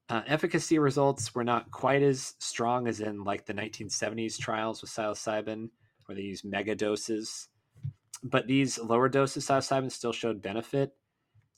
Uh, 0.10 0.22
efficacy 0.28 0.78
results 0.78 1.34
were 1.34 1.44
not 1.44 1.72
quite 1.72 2.04
as 2.04 2.36
strong 2.40 2.88
as 2.88 3.00
in 3.00 3.24
like 3.24 3.46
the 3.46 3.54
1970s 3.54 4.38
trials 4.38 4.82
with 4.82 4.92
psilocybin, 4.92 5.70
where 6.06 6.16
they 6.16 6.22
used 6.22 6.46
mega 6.46 6.76
doses. 6.76 7.48
But 8.24 8.48
these 8.48 8.78
lower 8.78 9.10
doses 9.10 9.50
of 9.50 9.64
psilocybin 9.64 9.92
still 9.92 10.14
showed 10.14 10.42
benefit. 10.42 10.92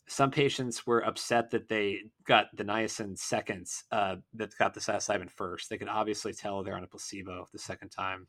Some 0.07 0.31
patients 0.31 0.85
were 0.85 1.05
upset 1.05 1.51
that 1.51 1.69
they 1.69 2.01
got 2.25 2.47
the 2.55 2.65
niacin 2.65 3.17
seconds, 3.17 3.85
uh, 3.91 4.17
that 4.33 4.57
got 4.57 4.73
the 4.73 4.79
psilocybin 4.79 5.29
first. 5.29 5.69
They 5.69 5.77
could 5.77 5.87
obviously 5.87 6.33
tell 6.33 6.63
they're 6.63 6.75
on 6.75 6.83
a 6.83 6.87
placebo 6.87 7.47
the 7.51 7.59
second 7.59 7.89
time, 7.89 8.27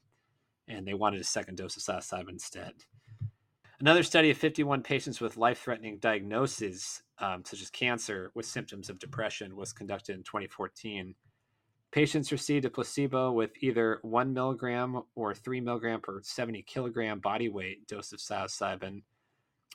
and 0.69 0.87
they 0.87 0.95
wanted 0.95 1.21
a 1.21 1.25
second 1.25 1.57
dose 1.57 1.77
of 1.77 1.83
psilocybin 1.83 2.31
instead. 2.31 2.75
Another 3.81 4.05
study 4.05 4.31
of 4.31 4.39
51 4.39 4.83
patients 4.83 5.21
with 5.21 5.37
life 5.37 5.61
threatening 5.61 5.99
diagnoses, 5.99 7.03
um, 7.19 7.45
such 7.45 7.61
as 7.61 7.71
cancer, 7.71 8.31
with 8.35 8.47
symptoms 8.47 8.89
of 8.89 9.01
depression, 9.01 9.57
was 9.57 9.73
conducted 9.73 10.15
in 10.15 10.23
2014. 10.23 11.15
Patients 11.95 12.33
received 12.33 12.65
a 12.65 12.71
placebo 12.71 13.31
with 13.31 13.53
either 13.61 14.01
1 14.03 14.35
milligram 14.35 15.03
or 15.15 15.33
3 15.33 15.61
milligram 15.61 16.01
per 16.01 16.21
70 16.21 16.61
kilogram 16.63 17.21
body 17.21 17.49
weight 17.49 17.87
dose 17.87 18.13
of 18.13 18.19
psilocybin, 18.19 19.03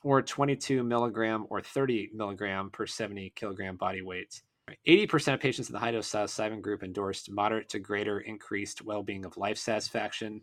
or 0.03 0.21
22 0.21 0.83
milligram 0.83 1.45
or 1.49 1.61
30 1.61 2.09
milligram 2.13 2.71
per 2.71 2.85
70 2.85 3.31
kilogram 3.37 3.77
body 3.77 4.01
weight. 4.01 4.41
80% 4.85 5.35
of 5.35 5.39
patients 5.39 5.69
in 5.69 5.73
the 5.73 5.79
high 5.79 5.91
dose 5.91 6.09
psilocybin 6.09 6.61
group 6.61 6.83
endorsed 6.83 7.31
moderate 7.31 7.69
to 7.69 7.79
greater 7.79 8.19
increased 8.19 8.81
well 8.81 9.01
being 9.01 9.23
of 9.23 9.37
life 9.37 9.57
satisfaction 9.57 10.41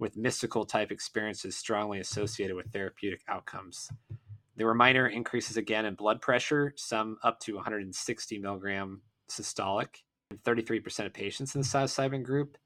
with 0.00 0.16
mystical 0.16 0.64
type 0.64 0.90
experiences 0.90 1.56
strongly 1.56 2.00
associated 2.00 2.56
with 2.56 2.72
therapeutic 2.72 3.20
outcomes. 3.28 3.88
There 4.56 4.66
were 4.66 4.74
minor 4.74 5.06
increases 5.06 5.56
again 5.56 5.86
in 5.86 5.94
blood 5.94 6.20
pressure, 6.20 6.72
some 6.76 7.16
up 7.22 7.38
to 7.42 7.54
160 7.54 8.38
milligram 8.40 9.02
systolic, 9.30 10.02
33% 10.38 11.06
of 11.06 11.12
patients 11.12 11.54
in 11.54 11.60
the 11.60 11.66
psilocybin 11.66 12.22
group, 12.22 12.56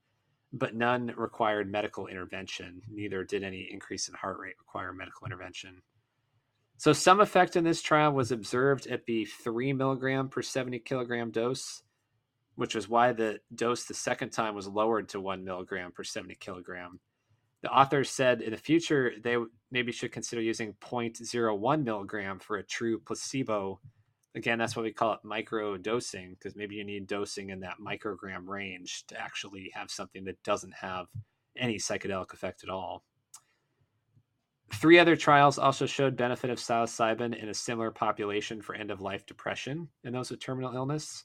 but 0.53 0.75
none 0.75 1.13
required 1.17 1.71
medical 1.71 2.07
intervention. 2.07 2.81
Neither 2.89 3.23
did 3.23 3.43
any 3.43 3.67
increase 3.71 4.07
in 4.07 4.13
heart 4.13 4.39
rate 4.39 4.55
require 4.59 4.93
medical 4.93 5.25
intervention. 5.25 5.81
So, 6.77 6.93
some 6.93 7.21
effect 7.21 7.55
in 7.55 7.63
this 7.63 7.81
trial 7.81 8.11
was 8.11 8.31
observed 8.31 8.85
at 8.87 9.05
the 9.05 9.25
3 9.25 9.73
milligram 9.73 10.29
per 10.29 10.43
70 10.43 10.79
kilogram 10.79 11.31
dose, 11.31 11.81
which 12.55 12.75
was 12.75 12.87
why 12.87 13.13
the 13.13 13.39
dose 13.55 13.85
the 13.85 13.95
second 13.95 14.29
time 14.29 14.53
was 14.53 14.67
lowered 14.67 15.09
to 15.09 15.19
1 15.19 15.43
milligram 15.43 15.91
per 15.91 16.03
70 16.03 16.35
kilogram 16.35 16.99
the 17.61 17.69
authors 17.69 18.09
said 18.09 18.41
in 18.41 18.51
the 18.51 18.57
future 18.57 19.13
they 19.21 19.35
maybe 19.71 19.91
should 19.91 20.11
consider 20.11 20.41
using 20.41 20.73
0.01 20.81 21.83
milligram 21.83 22.39
for 22.39 22.57
a 22.57 22.63
true 22.63 22.99
placebo. 22.99 23.79
Again, 24.37 24.59
that's 24.59 24.75
what 24.75 24.83
we 24.83 24.93
call 24.93 25.13
it 25.13 25.19
micro 25.23 25.77
dosing, 25.77 26.35
because 26.35 26.55
maybe 26.55 26.75
you 26.75 26.83
need 26.83 27.07
dosing 27.07 27.49
in 27.49 27.59
that 27.61 27.77
microgram 27.83 28.47
range 28.47 29.03
to 29.07 29.19
actually 29.19 29.71
have 29.73 29.89
something 29.89 30.23
that 30.25 30.41
doesn't 30.43 30.75
have 30.75 31.07
any 31.57 31.77
psychedelic 31.77 32.33
effect 32.33 32.63
at 32.63 32.69
all. 32.69 33.03
Three 34.75 34.99
other 34.99 35.15
trials 35.15 35.57
also 35.57 35.87
showed 35.87 36.15
benefit 36.15 36.51
of 36.51 36.59
psilocybin 36.59 37.35
in 37.35 37.49
a 37.49 37.53
similar 37.53 37.89
population 37.89 38.61
for 38.61 38.75
end 38.75 38.91
of 38.91 39.01
life 39.01 39.25
depression 39.25 39.89
in 40.03 40.13
those 40.13 40.29
with 40.29 40.39
terminal 40.39 40.75
illness. 40.75 41.23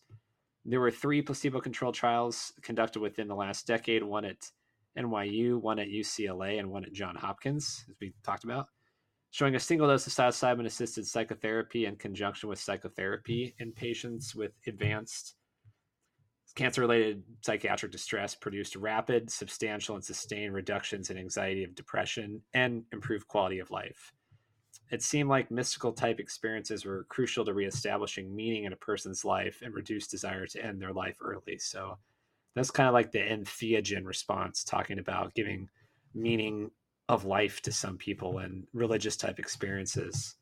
There 0.65 0.81
were 0.81 0.91
three 0.91 1.21
placebo 1.21 1.61
controlled 1.61 1.95
trials 1.95 2.55
conducted 2.63 3.01
within 3.01 3.29
the 3.29 3.35
last 3.35 3.67
decade, 3.67 4.03
one 4.03 4.25
at 4.25 4.51
NYU, 4.97 5.61
one 5.61 5.79
at 5.79 5.89
UCLA, 5.89 6.59
and 6.59 6.71
one 6.71 6.87
at 6.87 6.95
Johns 6.95 7.21
Hopkins, 7.21 7.85
as 7.91 7.97
we 8.01 8.15
talked 8.25 8.45
about, 8.45 8.69
showing 9.33 9.55
a 9.55 9.61
single 9.61 9.89
dose 9.89 10.07
of 10.07 10.13
psilocybin 10.13 10.67
assisted 10.67 11.07
psychotherapy 11.07 11.87
in 11.87 11.97
conjunction 11.97 12.49
with 12.49 12.61
psychotherapy 12.61 13.55
in 13.59 13.73
patients 13.73 14.35
with 14.35 14.53
advanced 14.67 15.35
cancer 16.55 16.83
related 16.83 17.23
psychiatric 17.41 17.91
distress 17.91 18.35
produced 18.35 18.77
rapid, 18.77 19.31
substantial, 19.31 19.95
and 19.95 20.05
sustained 20.05 20.53
reductions 20.53 21.09
in 21.09 21.17
anxiety 21.17 21.65
of 21.65 21.75
depression 21.75 22.43
and 22.53 22.85
improved 22.93 23.27
quality 23.27 23.59
of 23.59 23.71
life. 23.71 24.13
It 24.91 25.03
seemed 25.03 25.31
like 25.31 25.51
mystical 25.51 25.93
type 25.93 26.21
experiences 26.21 26.85
were 26.85 27.07
crucial 27.09 27.47
to 27.47 27.55
reestablishing 27.55 28.37
meaning 28.37 28.65
in 28.65 28.75
a 28.75 28.77
person's 28.77 29.25
life 29.25 29.63
and 29.65 29.73
reduce 29.73 30.07
desire 30.07 30.47
to 30.49 30.63
end 30.63 30.83
their 30.83 30.93
life 30.93 31.17
early. 31.23 31.57
So, 31.57 31.97
that's 32.55 32.71
kind 32.71 32.87
of 32.87 32.93
like 32.93 33.13
the 33.13 33.21
entheogen 33.21 34.05
response, 34.05 34.63
talking 34.63 34.99
about 34.99 35.33
giving 35.33 35.71
meaning 36.15 36.71
of 37.13 37.27
life 37.27 37.61
to 37.61 37.71
some 37.71 37.99
people 37.99 38.39
and 38.39 38.67
religious 38.73 39.17
type 39.17 39.39
experiences. 39.39 40.35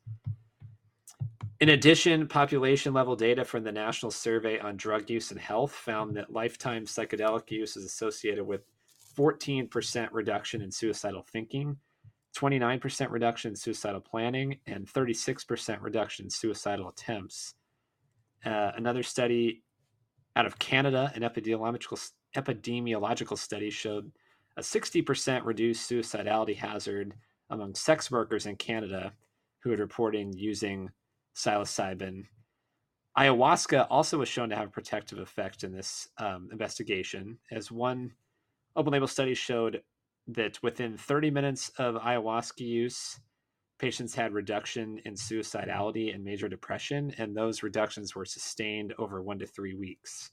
In 1.59 1.69
addition, 1.69 2.27
population 2.27 2.93
level 2.93 3.15
data 3.15 3.43
from 3.43 3.63
the 3.63 3.73
National 3.73 4.09
Survey 4.09 4.57
on 4.57 4.77
Drug 4.77 5.09
Use 5.09 5.31
and 5.31 5.39
Health 5.39 5.73
found 5.73 6.15
that 6.15 6.31
lifetime 6.31 6.85
psychedelic 6.85 7.51
use 7.51 7.75
is 7.75 7.83
associated 7.83 8.47
with 8.47 8.61
14% 9.17 10.07
reduction 10.13 10.61
in 10.61 10.71
suicidal 10.71 11.21
thinking, 11.21 11.75
29% 12.37 13.11
reduction 13.11 13.49
in 13.49 13.55
suicidal 13.57 13.99
planning, 13.99 14.57
and 14.65 14.87
36% 14.87 15.81
reduction 15.81 16.27
in 16.27 16.29
suicidal 16.29 16.87
attempts. 16.87 17.53
Uh, 18.45 18.71
another 18.77 19.03
study 19.03 19.61
out 20.37 20.45
of 20.45 20.57
Canada, 20.57 21.11
an 21.15 21.21
epidemiological 21.21 22.11
epidemiological 22.35 23.37
study 23.37 23.69
showed 23.69 24.09
a 24.61 24.63
60% 24.63 25.43
reduced 25.43 25.89
suicidality 25.89 26.55
hazard 26.55 27.15
among 27.49 27.73
sex 27.73 28.11
workers 28.11 28.45
in 28.45 28.55
Canada 28.55 29.11
who 29.63 29.71
had 29.71 29.79
reported 29.79 30.35
using 30.35 30.91
psilocybin. 31.35 32.25
Ayahuasca 33.17 33.87
also 33.89 34.19
was 34.19 34.29
shown 34.29 34.49
to 34.49 34.55
have 34.55 34.67
a 34.67 34.71
protective 34.71 35.17
effect 35.17 35.63
in 35.63 35.71
this 35.71 36.07
um, 36.19 36.47
investigation, 36.51 37.39
as 37.51 37.71
one 37.71 38.11
open 38.75 38.93
label 38.93 39.07
study 39.07 39.33
showed 39.33 39.81
that 40.27 40.61
within 40.61 40.95
30 40.95 41.31
minutes 41.31 41.69
of 41.79 41.95
ayahuasca 41.95 42.61
use, 42.61 43.19
patients 43.79 44.13
had 44.13 44.31
reduction 44.31 45.01
in 45.05 45.15
suicidality 45.15 46.13
and 46.13 46.23
major 46.23 46.47
depression, 46.47 47.15
and 47.17 47.35
those 47.35 47.63
reductions 47.63 48.13
were 48.13 48.25
sustained 48.25 48.93
over 48.99 49.23
one 49.23 49.39
to 49.39 49.47
three 49.47 49.73
weeks. 49.73 50.29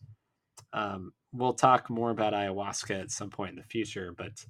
Um, 0.72 1.12
we'll 1.32 1.54
talk 1.54 1.90
more 1.90 2.10
about 2.10 2.32
ayahuasca 2.32 3.00
at 3.00 3.10
some 3.10 3.30
point 3.30 3.50
in 3.50 3.56
the 3.56 3.62
future, 3.62 4.14
but 4.16 4.44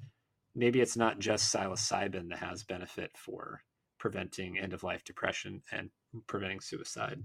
maybe 0.54 0.80
it's 0.80 0.96
not 0.96 1.18
just 1.18 1.54
psilocybin 1.54 2.28
that 2.30 2.38
has 2.38 2.64
benefit 2.64 3.12
for 3.16 3.62
preventing 3.98 4.58
end 4.58 4.72
of 4.72 4.82
life 4.82 5.04
depression 5.04 5.62
and 5.72 5.90
preventing 6.26 6.60
suicide. 6.60 7.22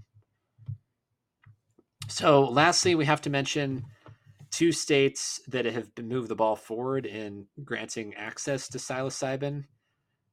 So, 2.08 2.44
lastly, 2.44 2.94
we 2.94 3.06
have 3.06 3.22
to 3.22 3.30
mention 3.30 3.84
two 4.50 4.72
states 4.72 5.40
that 5.48 5.64
have 5.64 5.90
moved 6.00 6.28
the 6.28 6.36
ball 6.36 6.54
forward 6.54 7.06
in 7.06 7.46
granting 7.64 8.14
access 8.14 8.68
to 8.68 8.78
psilocybin. 8.78 9.64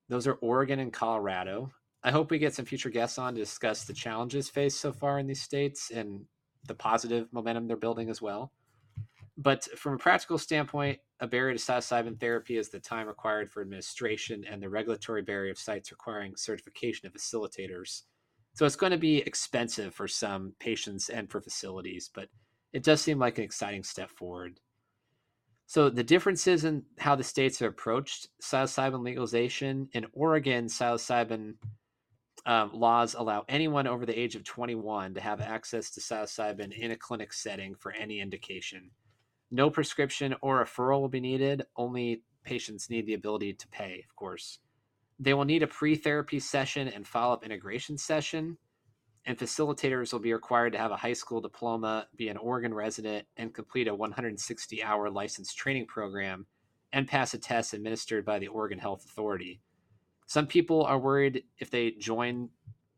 Those 0.10 0.28
are 0.28 0.34
Oregon 0.34 0.80
and 0.80 0.92
Colorado. 0.92 1.72
I 2.04 2.12
hope 2.12 2.30
we 2.30 2.40
get 2.40 2.54
some 2.54 2.66
future 2.66 2.90
guests 2.90 3.18
on 3.18 3.36
to 3.36 3.40
discuss 3.40 3.86
the 3.86 3.94
challenges 3.94 4.50
faced 4.50 4.80
so 4.80 4.92
far 4.92 5.20
in 5.20 5.28
these 5.28 5.42
states 5.42 5.92
and 5.92 6.26
the 6.68 6.76
positive 6.76 7.28
momentum 7.32 7.68
they're 7.68 7.78
building 7.78 8.10
as 8.10 8.22
well. 8.22 8.52
But 9.38 9.64
from 9.78 9.96
a 9.96 9.98
practical 9.98 10.38
standpoint, 10.38 11.00
a 11.20 11.28
barrier 11.28 11.58
to 11.58 11.60
psilocybin 11.60 12.20
therapy 12.20 12.58
is 12.58 12.70
the 12.70 12.80
time 12.80 13.08
required 13.08 13.52
for 13.52 13.62
administration 13.62 14.44
and 14.50 14.62
the 14.62 14.70
regulatory 14.70 15.22
barrier 15.22 15.52
of 15.52 15.58
sites 15.58 15.92
requiring 15.92 16.36
certification 16.36 17.08
of 17.08 17.14
facilitators. 17.14 18.04
So 18.54 18.66
it's 18.66 18.76
going 18.76 18.92
to 18.92 18.98
be 18.98 19.18
expensive 19.20 19.96
for 19.96 20.08
some 20.08 20.54
patients 20.60 21.10
and 21.10 21.30
for 21.30 21.42
facilities, 21.42 22.10
but 22.14 22.28
it 22.74 22.84
does 22.84 23.02
seem 23.02 23.18
like 23.18 23.38
an 23.38 23.44
exciting 23.44 23.84
step 23.84 24.10
forward. 24.10 24.60
So 25.68 25.90
the 25.90 26.04
differences 26.04 26.66
in 26.66 26.84
how 27.00 27.16
the 27.16 27.24
states 27.24 27.60
have 27.60 27.70
approached 27.70 28.28
psilocybin 28.44 29.04
legalization 29.04 29.88
in 29.94 30.06
Oregon, 30.12 30.66
psilocybin 30.66 31.54
um, 32.46 32.72
laws 32.74 33.14
allow 33.14 33.46
anyone 33.48 33.88
over 33.88 34.06
the 34.06 34.18
age 34.18 34.36
of 34.36 34.44
21 34.44 35.14
to 35.14 35.22
have 35.22 35.42
access 35.42 35.90
to 35.92 36.00
psilocybin 36.00 36.72
in 36.78 36.92
a 36.92 36.96
clinic 36.96 37.34
setting 37.34 37.76
for 37.76 37.92
any 37.92 38.20
indication. 38.20 38.92
No 39.52 39.70
prescription 39.70 40.36
or 40.42 40.64
referral 40.64 41.02
will 41.02 41.10
be 41.10 41.20
needed. 41.20 41.64
Only 41.76 42.24
patients 42.44 42.90
need 42.90 43.06
the 43.06 43.14
ability 43.14 43.54
to 43.54 43.68
pay, 43.68 44.04
of 44.08 44.16
course. 44.16 44.60
They 45.20 45.34
will 45.34 45.46
need 45.46 45.64
a 45.64 45.68
pre 45.68 45.96
therapy 45.96 46.40
session 46.40 46.88
and 46.88 47.06
follow 47.06 47.34
up 47.34 47.46
integration 47.46 47.98
session 47.98 48.58
and 49.26 49.38
facilitators 49.38 50.12
will 50.12 50.20
be 50.20 50.34
required 50.34 50.74
to 50.74 50.80
have 50.80 50.92
a 50.92 50.98
high 50.98 51.14
school 51.14 51.42
diploma, 51.42 52.08
be 52.16 52.30
an 52.30 52.38
Oregon 52.38 52.74
resident, 52.74 53.28
and 53.38 53.54
complete 53.54 53.88
a 53.88 53.94
160 53.96 54.84
hour 54.84 55.10
licensed 55.10 55.58
training 55.58 55.86
program 55.86 56.46
and 56.94 57.08
pass 57.08 57.34
a 57.34 57.38
test 57.38 57.74
administered 57.74 58.26
by 58.26 58.40
the 58.40 58.48
Oregon 58.48 58.80
Health 58.80 59.06
Authority. 59.06 59.62
Some 60.32 60.48
people 60.48 60.86
are 60.86 60.98
worried 60.98 61.44
if 61.60 61.70
they 61.72 61.92
join 61.92 62.48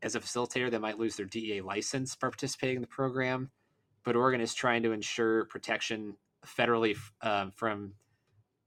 as 0.02 0.14
a 0.14 0.20
facilitator, 0.20 0.70
they 0.70 0.78
might 0.78 1.00
lose 1.00 1.16
their 1.16 1.26
DEA 1.26 1.62
license 1.62 2.14
by 2.14 2.28
participating 2.28 2.76
in 2.76 2.80
the 2.80 2.86
program. 2.86 3.50
But 4.04 4.14
Oregon 4.14 4.40
is 4.40 4.54
trying 4.54 4.84
to 4.84 4.92
ensure 4.92 5.46
protection 5.46 6.14
federally 6.46 6.96
um, 7.22 7.50
from 7.50 7.94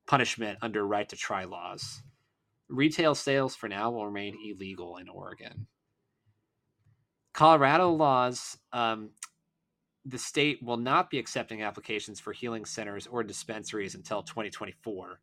punishment 0.05 0.59
under 0.61 0.85
right 0.85 1.07
to 1.07 1.15
try 1.15 1.45
laws. 1.45 2.03
Retail 2.67 3.15
sales 3.15 3.55
for 3.55 3.69
now 3.69 3.89
will 3.89 4.05
remain 4.05 4.37
illegal 4.45 4.97
in 4.97 5.07
Oregon. 5.07 5.67
Colorado 7.31 7.91
laws, 7.91 8.57
um, 8.73 9.11
the 10.03 10.17
state 10.17 10.61
will 10.61 10.75
not 10.75 11.09
be 11.09 11.19
accepting 11.19 11.61
applications 11.61 12.19
for 12.19 12.33
healing 12.33 12.65
centers 12.65 13.07
or 13.07 13.23
dispensaries 13.23 13.95
until 13.95 14.23
2024. 14.23 15.21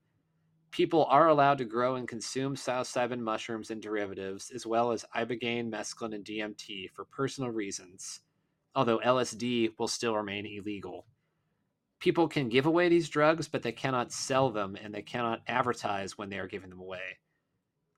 People 0.74 1.04
are 1.04 1.28
allowed 1.28 1.58
to 1.58 1.64
grow 1.64 1.94
and 1.94 2.08
consume 2.08 2.56
psilocybin 2.56 3.20
mushrooms 3.20 3.70
and 3.70 3.80
derivatives, 3.80 4.50
as 4.50 4.66
well 4.66 4.90
as 4.90 5.04
ibogaine, 5.14 5.70
mescaline, 5.70 6.16
and 6.16 6.24
DMT 6.24 6.90
for 6.90 7.04
personal 7.04 7.52
reasons, 7.52 8.22
although 8.74 8.98
LSD 8.98 9.70
will 9.78 9.86
still 9.86 10.16
remain 10.16 10.44
illegal. 10.44 11.06
People 12.00 12.26
can 12.26 12.48
give 12.48 12.66
away 12.66 12.88
these 12.88 13.08
drugs, 13.08 13.46
but 13.46 13.62
they 13.62 13.70
cannot 13.70 14.10
sell 14.10 14.50
them 14.50 14.76
and 14.82 14.92
they 14.92 15.00
cannot 15.00 15.42
advertise 15.46 16.18
when 16.18 16.28
they 16.28 16.40
are 16.40 16.48
giving 16.48 16.70
them 16.70 16.80
away. 16.80 17.18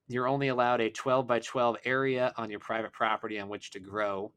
You're 0.06 0.28
only 0.28 0.48
allowed 0.48 0.82
a 0.82 0.90
12 0.90 1.26
by 1.26 1.38
12 1.38 1.78
area 1.86 2.34
on 2.36 2.50
your 2.50 2.60
private 2.60 2.92
property 2.92 3.40
on 3.40 3.48
which 3.48 3.70
to 3.70 3.80
grow, 3.80 4.32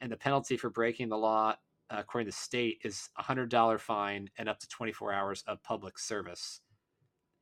and 0.00 0.10
the 0.10 0.16
penalty 0.16 0.56
for 0.56 0.68
breaking 0.68 1.10
the 1.10 1.16
law, 1.16 1.54
according 1.90 2.26
to 2.26 2.36
the 2.36 2.42
state, 2.42 2.80
is 2.82 3.08
a 3.16 3.22
$100 3.22 3.78
fine 3.78 4.30
and 4.36 4.48
up 4.48 4.58
to 4.58 4.68
24 4.68 5.12
hours 5.12 5.44
of 5.46 5.62
public 5.62 5.96
service. 5.96 6.60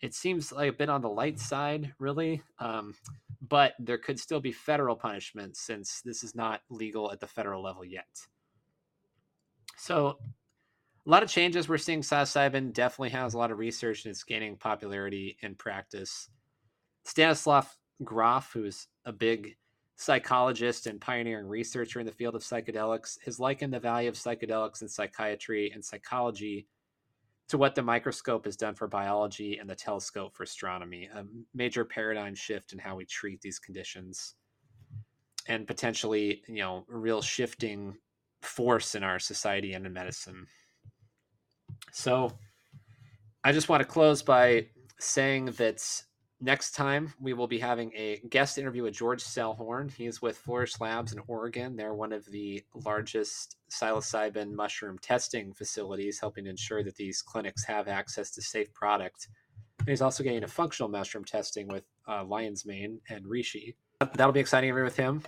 It 0.03 0.15
seems 0.15 0.51
like 0.51 0.69
a 0.69 0.77
bit 0.77 0.89
on 0.89 1.01
the 1.01 1.09
light 1.09 1.39
side, 1.39 1.95
really, 2.01 2.43
um, 2.59 2.95
but 3.49 3.75
there 3.79 3.99
could 3.99 4.19
still 4.19 4.41
be 4.41 4.51
federal 4.51 4.97
punishment 4.97 5.57
since 5.57 6.03
this 6.05 6.25
is 6.25 6.35
not 6.35 6.61
legal 6.69 7.13
at 7.13 7.21
the 7.21 7.27
federal 7.29 7.63
level 7.63 7.85
yet. 7.85 8.09
So, 9.77 10.19
a 11.07 11.11
lot 11.11 11.23
of 11.23 11.29
changes 11.29 11.69
we're 11.69 11.79
seeing. 11.79 12.01
Psilocybin 12.01 12.73
definitely 12.73 13.11
has 13.11 13.35
a 13.35 13.39
lot 13.39 13.51
of 13.51 13.59
research 13.59 14.05
and 14.05 14.11
it's 14.11 14.23
gaining 14.23 14.57
popularity 14.57 15.37
in 15.43 15.55
practice. 15.55 16.29
Stanislav 17.05 17.77
Grof, 18.05 18.51
who's 18.53 18.89
a 19.05 19.13
big 19.13 19.57
psychologist 19.97 20.87
and 20.87 21.01
pioneering 21.01 21.47
researcher 21.47 22.01
in 22.01 22.07
the 22.07 22.13
field 22.13 22.35
of 22.35 22.43
psychedelics, 22.43 23.19
has 23.25 23.41
likened 23.41 23.73
the 23.73 23.81
value 23.81 24.09
of 24.09 24.15
psychedelics 24.15 24.83
in 24.83 24.89
psychiatry 24.89 25.71
and 25.73 25.85
psychology 25.85 26.67
to 27.49 27.59
what 27.59 27.75
the 27.75 27.83
microscope 27.83 28.45
has 28.45 28.57
done 28.57 28.75
for 28.75 28.87
biology 28.89 29.59
and 29.59 29.69
the 29.69 29.75
telescope 29.75 30.35
for 30.35 30.43
astronomy, 30.43 31.09
a 31.15 31.25
major 31.55 31.85
paradigm 31.85 32.35
shift 32.35 32.73
in 32.73 32.79
how 32.79 32.97
we 32.97 33.05
treat 33.05 33.41
these 33.41 33.59
conditions 33.59 34.35
and 35.49 35.67
potentially, 35.67 36.43
you 36.47 36.61
know, 36.61 36.87
a 36.91 36.97
real 36.97 37.21
shifting 37.21 37.95
force 38.41 38.95
in 38.95 39.03
our 39.03 39.19
society 39.19 39.75
and 39.75 39.87
in 39.87 39.93
medicine. 39.93 40.47
So 41.93 42.33
I 43.45 43.53
just 43.53 43.69
want 43.69 43.81
to 43.81 43.89
close 43.89 44.23
by 44.23 44.69
saying 44.99 45.47
that 45.47 45.83
next 46.43 46.73
time 46.73 47.15
we 47.21 47.33
will 47.33 47.47
be 47.47 47.59
having 47.59 47.93
a 47.95 48.21
guest 48.29 48.59
interview 48.59 48.83
with 48.83 48.95
George 48.95 49.23
Selhorn. 49.23 49.91
He's 49.91 50.21
with 50.21 50.37
Flourish 50.37 50.81
Labs 50.81 51.13
in 51.13 51.21
Oregon. 51.29 51.77
They're 51.77 51.95
one 51.95 52.13
of 52.13 52.27
the 52.27 52.63
largest 52.85 53.57
psilocybin 53.71 54.53
mushroom 54.53 54.99
testing 54.99 55.55
facilities, 55.55 56.19
helping 56.19 56.47
ensure 56.47 56.83
that 56.83 56.97
these 56.97 57.23
clinics 57.23 57.65
have 57.65 57.87
access 57.87 58.33
to 58.33 58.43
safe 58.43 58.75
product. 58.75 59.29
And 59.79 59.89
he's 59.89 60.03
also 60.03 60.25
getting 60.25 60.43
a 60.43 60.49
functional 60.49 60.91
mushroom 60.91 61.25
testing 61.25 61.69
with 61.69 61.85
uh, 62.09 62.25
Lion's 62.25 62.67
Mane 62.67 63.01
and 63.09 63.25
Reishi. 63.25 63.77
That'll 64.01 64.33
be 64.33 64.41
exciting 64.41 64.69
to 64.69 64.71
interview 64.71 64.85
with 64.85 64.97
him. 64.97 65.23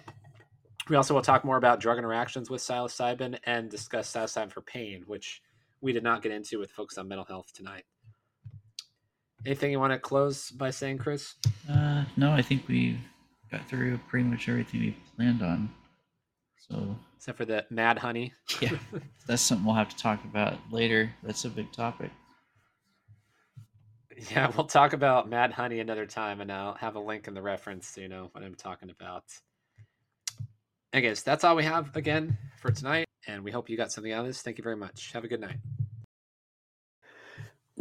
We 0.88 0.96
also 0.96 1.14
will 1.14 1.22
talk 1.22 1.44
more 1.44 1.56
about 1.56 1.80
drug 1.80 1.96
interactions 1.96 2.50
with 2.50 2.60
psilocybin 2.60 3.38
and 3.44 3.70
discuss 3.70 4.12
psilocybin 4.12 4.52
for 4.52 4.60
pain, 4.62 5.04
which 5.06 5.40
we 5.80 5.92
did 5.92 6.02
not 6.02 6.22
get 6.22 6.32
into 6.32 6.58
with 6.58 6.70
focus 6.72 6.98
on 6.98 7.08
mental 7.08 7.24
health 7.24 7.52
tonight. 7.54 7.84
Anything 9.46 9.72
you 9.72 9.80
want 9.80 9.92
to 9.92 9.98
close 9.98 10.50
by 10.50 10.70
saying, 10.70 10.98
Chris? 10.98 11.34
Uh, 11.70 12.04
no, 12.16 12.32
I 12.32 12.40
think 12.40 12.66
we 12.66 12.98
got 13.50 13.68
through 13.68 13.98
pretty 14.08 14.26
much 14.26 14.48
everything 14.48 14.80
we 14.80 14.96
planned 15.16 15.42
on. 15.42 15.70
So, 16.68 16.96
except 17.16 17.36
for 17.36 17.44
the 17.44 17.66
mad 17.68 17.98
honey. 17.98 18.32
yeah, 18.60 18.70
that's 19.26 19.42
something 19.42 19.66
we'll 19.66 19.74
have 19.74 19.90
to 19.90 19.96
talk 19.96 20.24
about 20.24 20.58
later. 20.70 21.12
That's 21.22 21.44
a 21.44 21.50
big 21.50 21.70
topic. 21.72 22.10
Yeah, 24.30 24.50
we'll 24.56 24.66
talk 24.66 24.92
about 24.92 25.28
mad 25.28 25.52
honey 25.52 25.80
another 25.80 26.06
time, 26.06 26.40
and 26.40 26.50
I'll 26.50 26.74
have 26.74 26.94
a 26.94 27.00
link 27.00 27.28
in 27.28 27.34
the 27.34 27.42
reference 27.42 27.86
so 27.86 28.00
you 28.00 28.08
know 28.08 28.30
what 28.32 28.44
I'm 28.44 28.54
talking 28.54 28.90
about. 28.90 29.24
I 30.94 31.00
guess 31.00 31.22
that's 31.22 31.44
all 31.44 31.56
we 31.56 31.64
have 31.64 31.94
again 31.96 32.38
for 32.60 32.70
tonight, 32.70 33.06
and 33.26 33.42
we 33.44 33.50
hope 33.50 33.68
you 33.68 33.76
got 33.76 33.92
something 33.92 34.12
out 34.12 34.20
of 34.20 34.26
this. 34.26 34.40
Thank 34.40 34.56
you 34.56 34.64
very 34.64 34.76
much. 34.76 35.12
Have 35.12 35.24
a 35.24 35.28
good 35.28 35.40
night. 35.40 35.58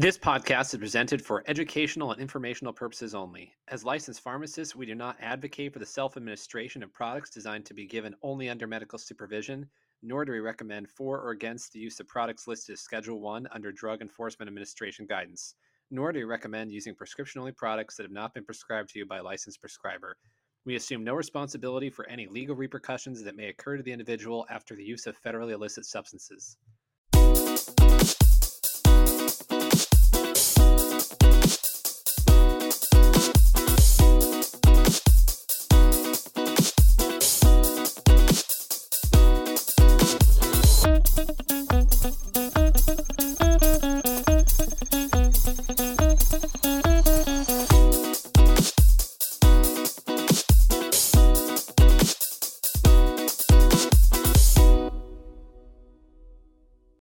This 0.03 0.17
podcast 0.17 0.73
is 0.73 0.79
presented 0.81 1.21
for 1.21 1.45
educational 1.47 2.11
and 2.11 2.19
informational 2.19 2.73
purposes 2.73 3.15
only. 3.15 3.53
As 3.69 3.85
licensed 3.85 4.19
pharmacists, 4.19 4.75
we 4.75 4.85
do 4.85 4.95
not 4.95 5.15
advocate 5.21 5.71
for 5.71 5.79
the 5.79 5.85
self 5.85 6.17
administration 6.17 6.83
of 6.83 6.91
products 6.91 7.29
designed 7.29 7.65
to 7.67 7.73
be 7.73 7.87
given 7.87 8.13
only 8.21 8.49
under 8.49 8.67
medical 8.67 8.99
supervision, 8.99 9.65
nor 10.01 10.25
do 10.25 10.33
we 10.33 10.39
recommend 10.39 10.89
for 10.89 11.21
or 11.21 11.31
against 11.31 11.71
the 11.71 11.79
use 11.79 12.01
of 12.01 12.07
products 12.09 12.47
listed 12.47 12.73
as 12.73 12.81
Schedule 12.81 13.21
1 13.21 13.47
under 13.53 13.71
Drug 13.71 14.01
Enforcement 14.01 14.49
Administration 14.49 15.05
guidance, 15.05 15.55
nor 15.89 16.11
do 16.11 16.19
we 16.19 16.25
recommend 16.25 16.73
using 16.73 16.93
prescription 16.93 17.39
only 17.39 17.53
products 17.53 17.95
that 17.95 18.03
have 18.03 18.11
not 18.11 18.33
been 18.33 18.43
prescribed 18.43 18.89
to 18.89 18.99
you 18.99 19.05
by 19.05 19.19
a 19.19 19.23
licensed 19.23 19.61
prescriber. 19.61 20.17
We 20.65 20.75
assume 20.75 21.05
no 21.05 21.13
responsibility 21.13 21.89
for 21.89 22.09
any 22.09 22.27
legal 22.27 22.57
repercussions 22.57 23.23
that 23.23 23.37
may 23.37 23.47
occur 23.47 23.77
to 23.77 23.83
the 23.83 23.93
individual 23.93 24.45
after 24.49 24.75
the 24.75 24.83
use 24.83 25.07
of 25.07 25.15
federally 25.21 25.53
illicit 25.53 25.85
substances. 25.85 26.57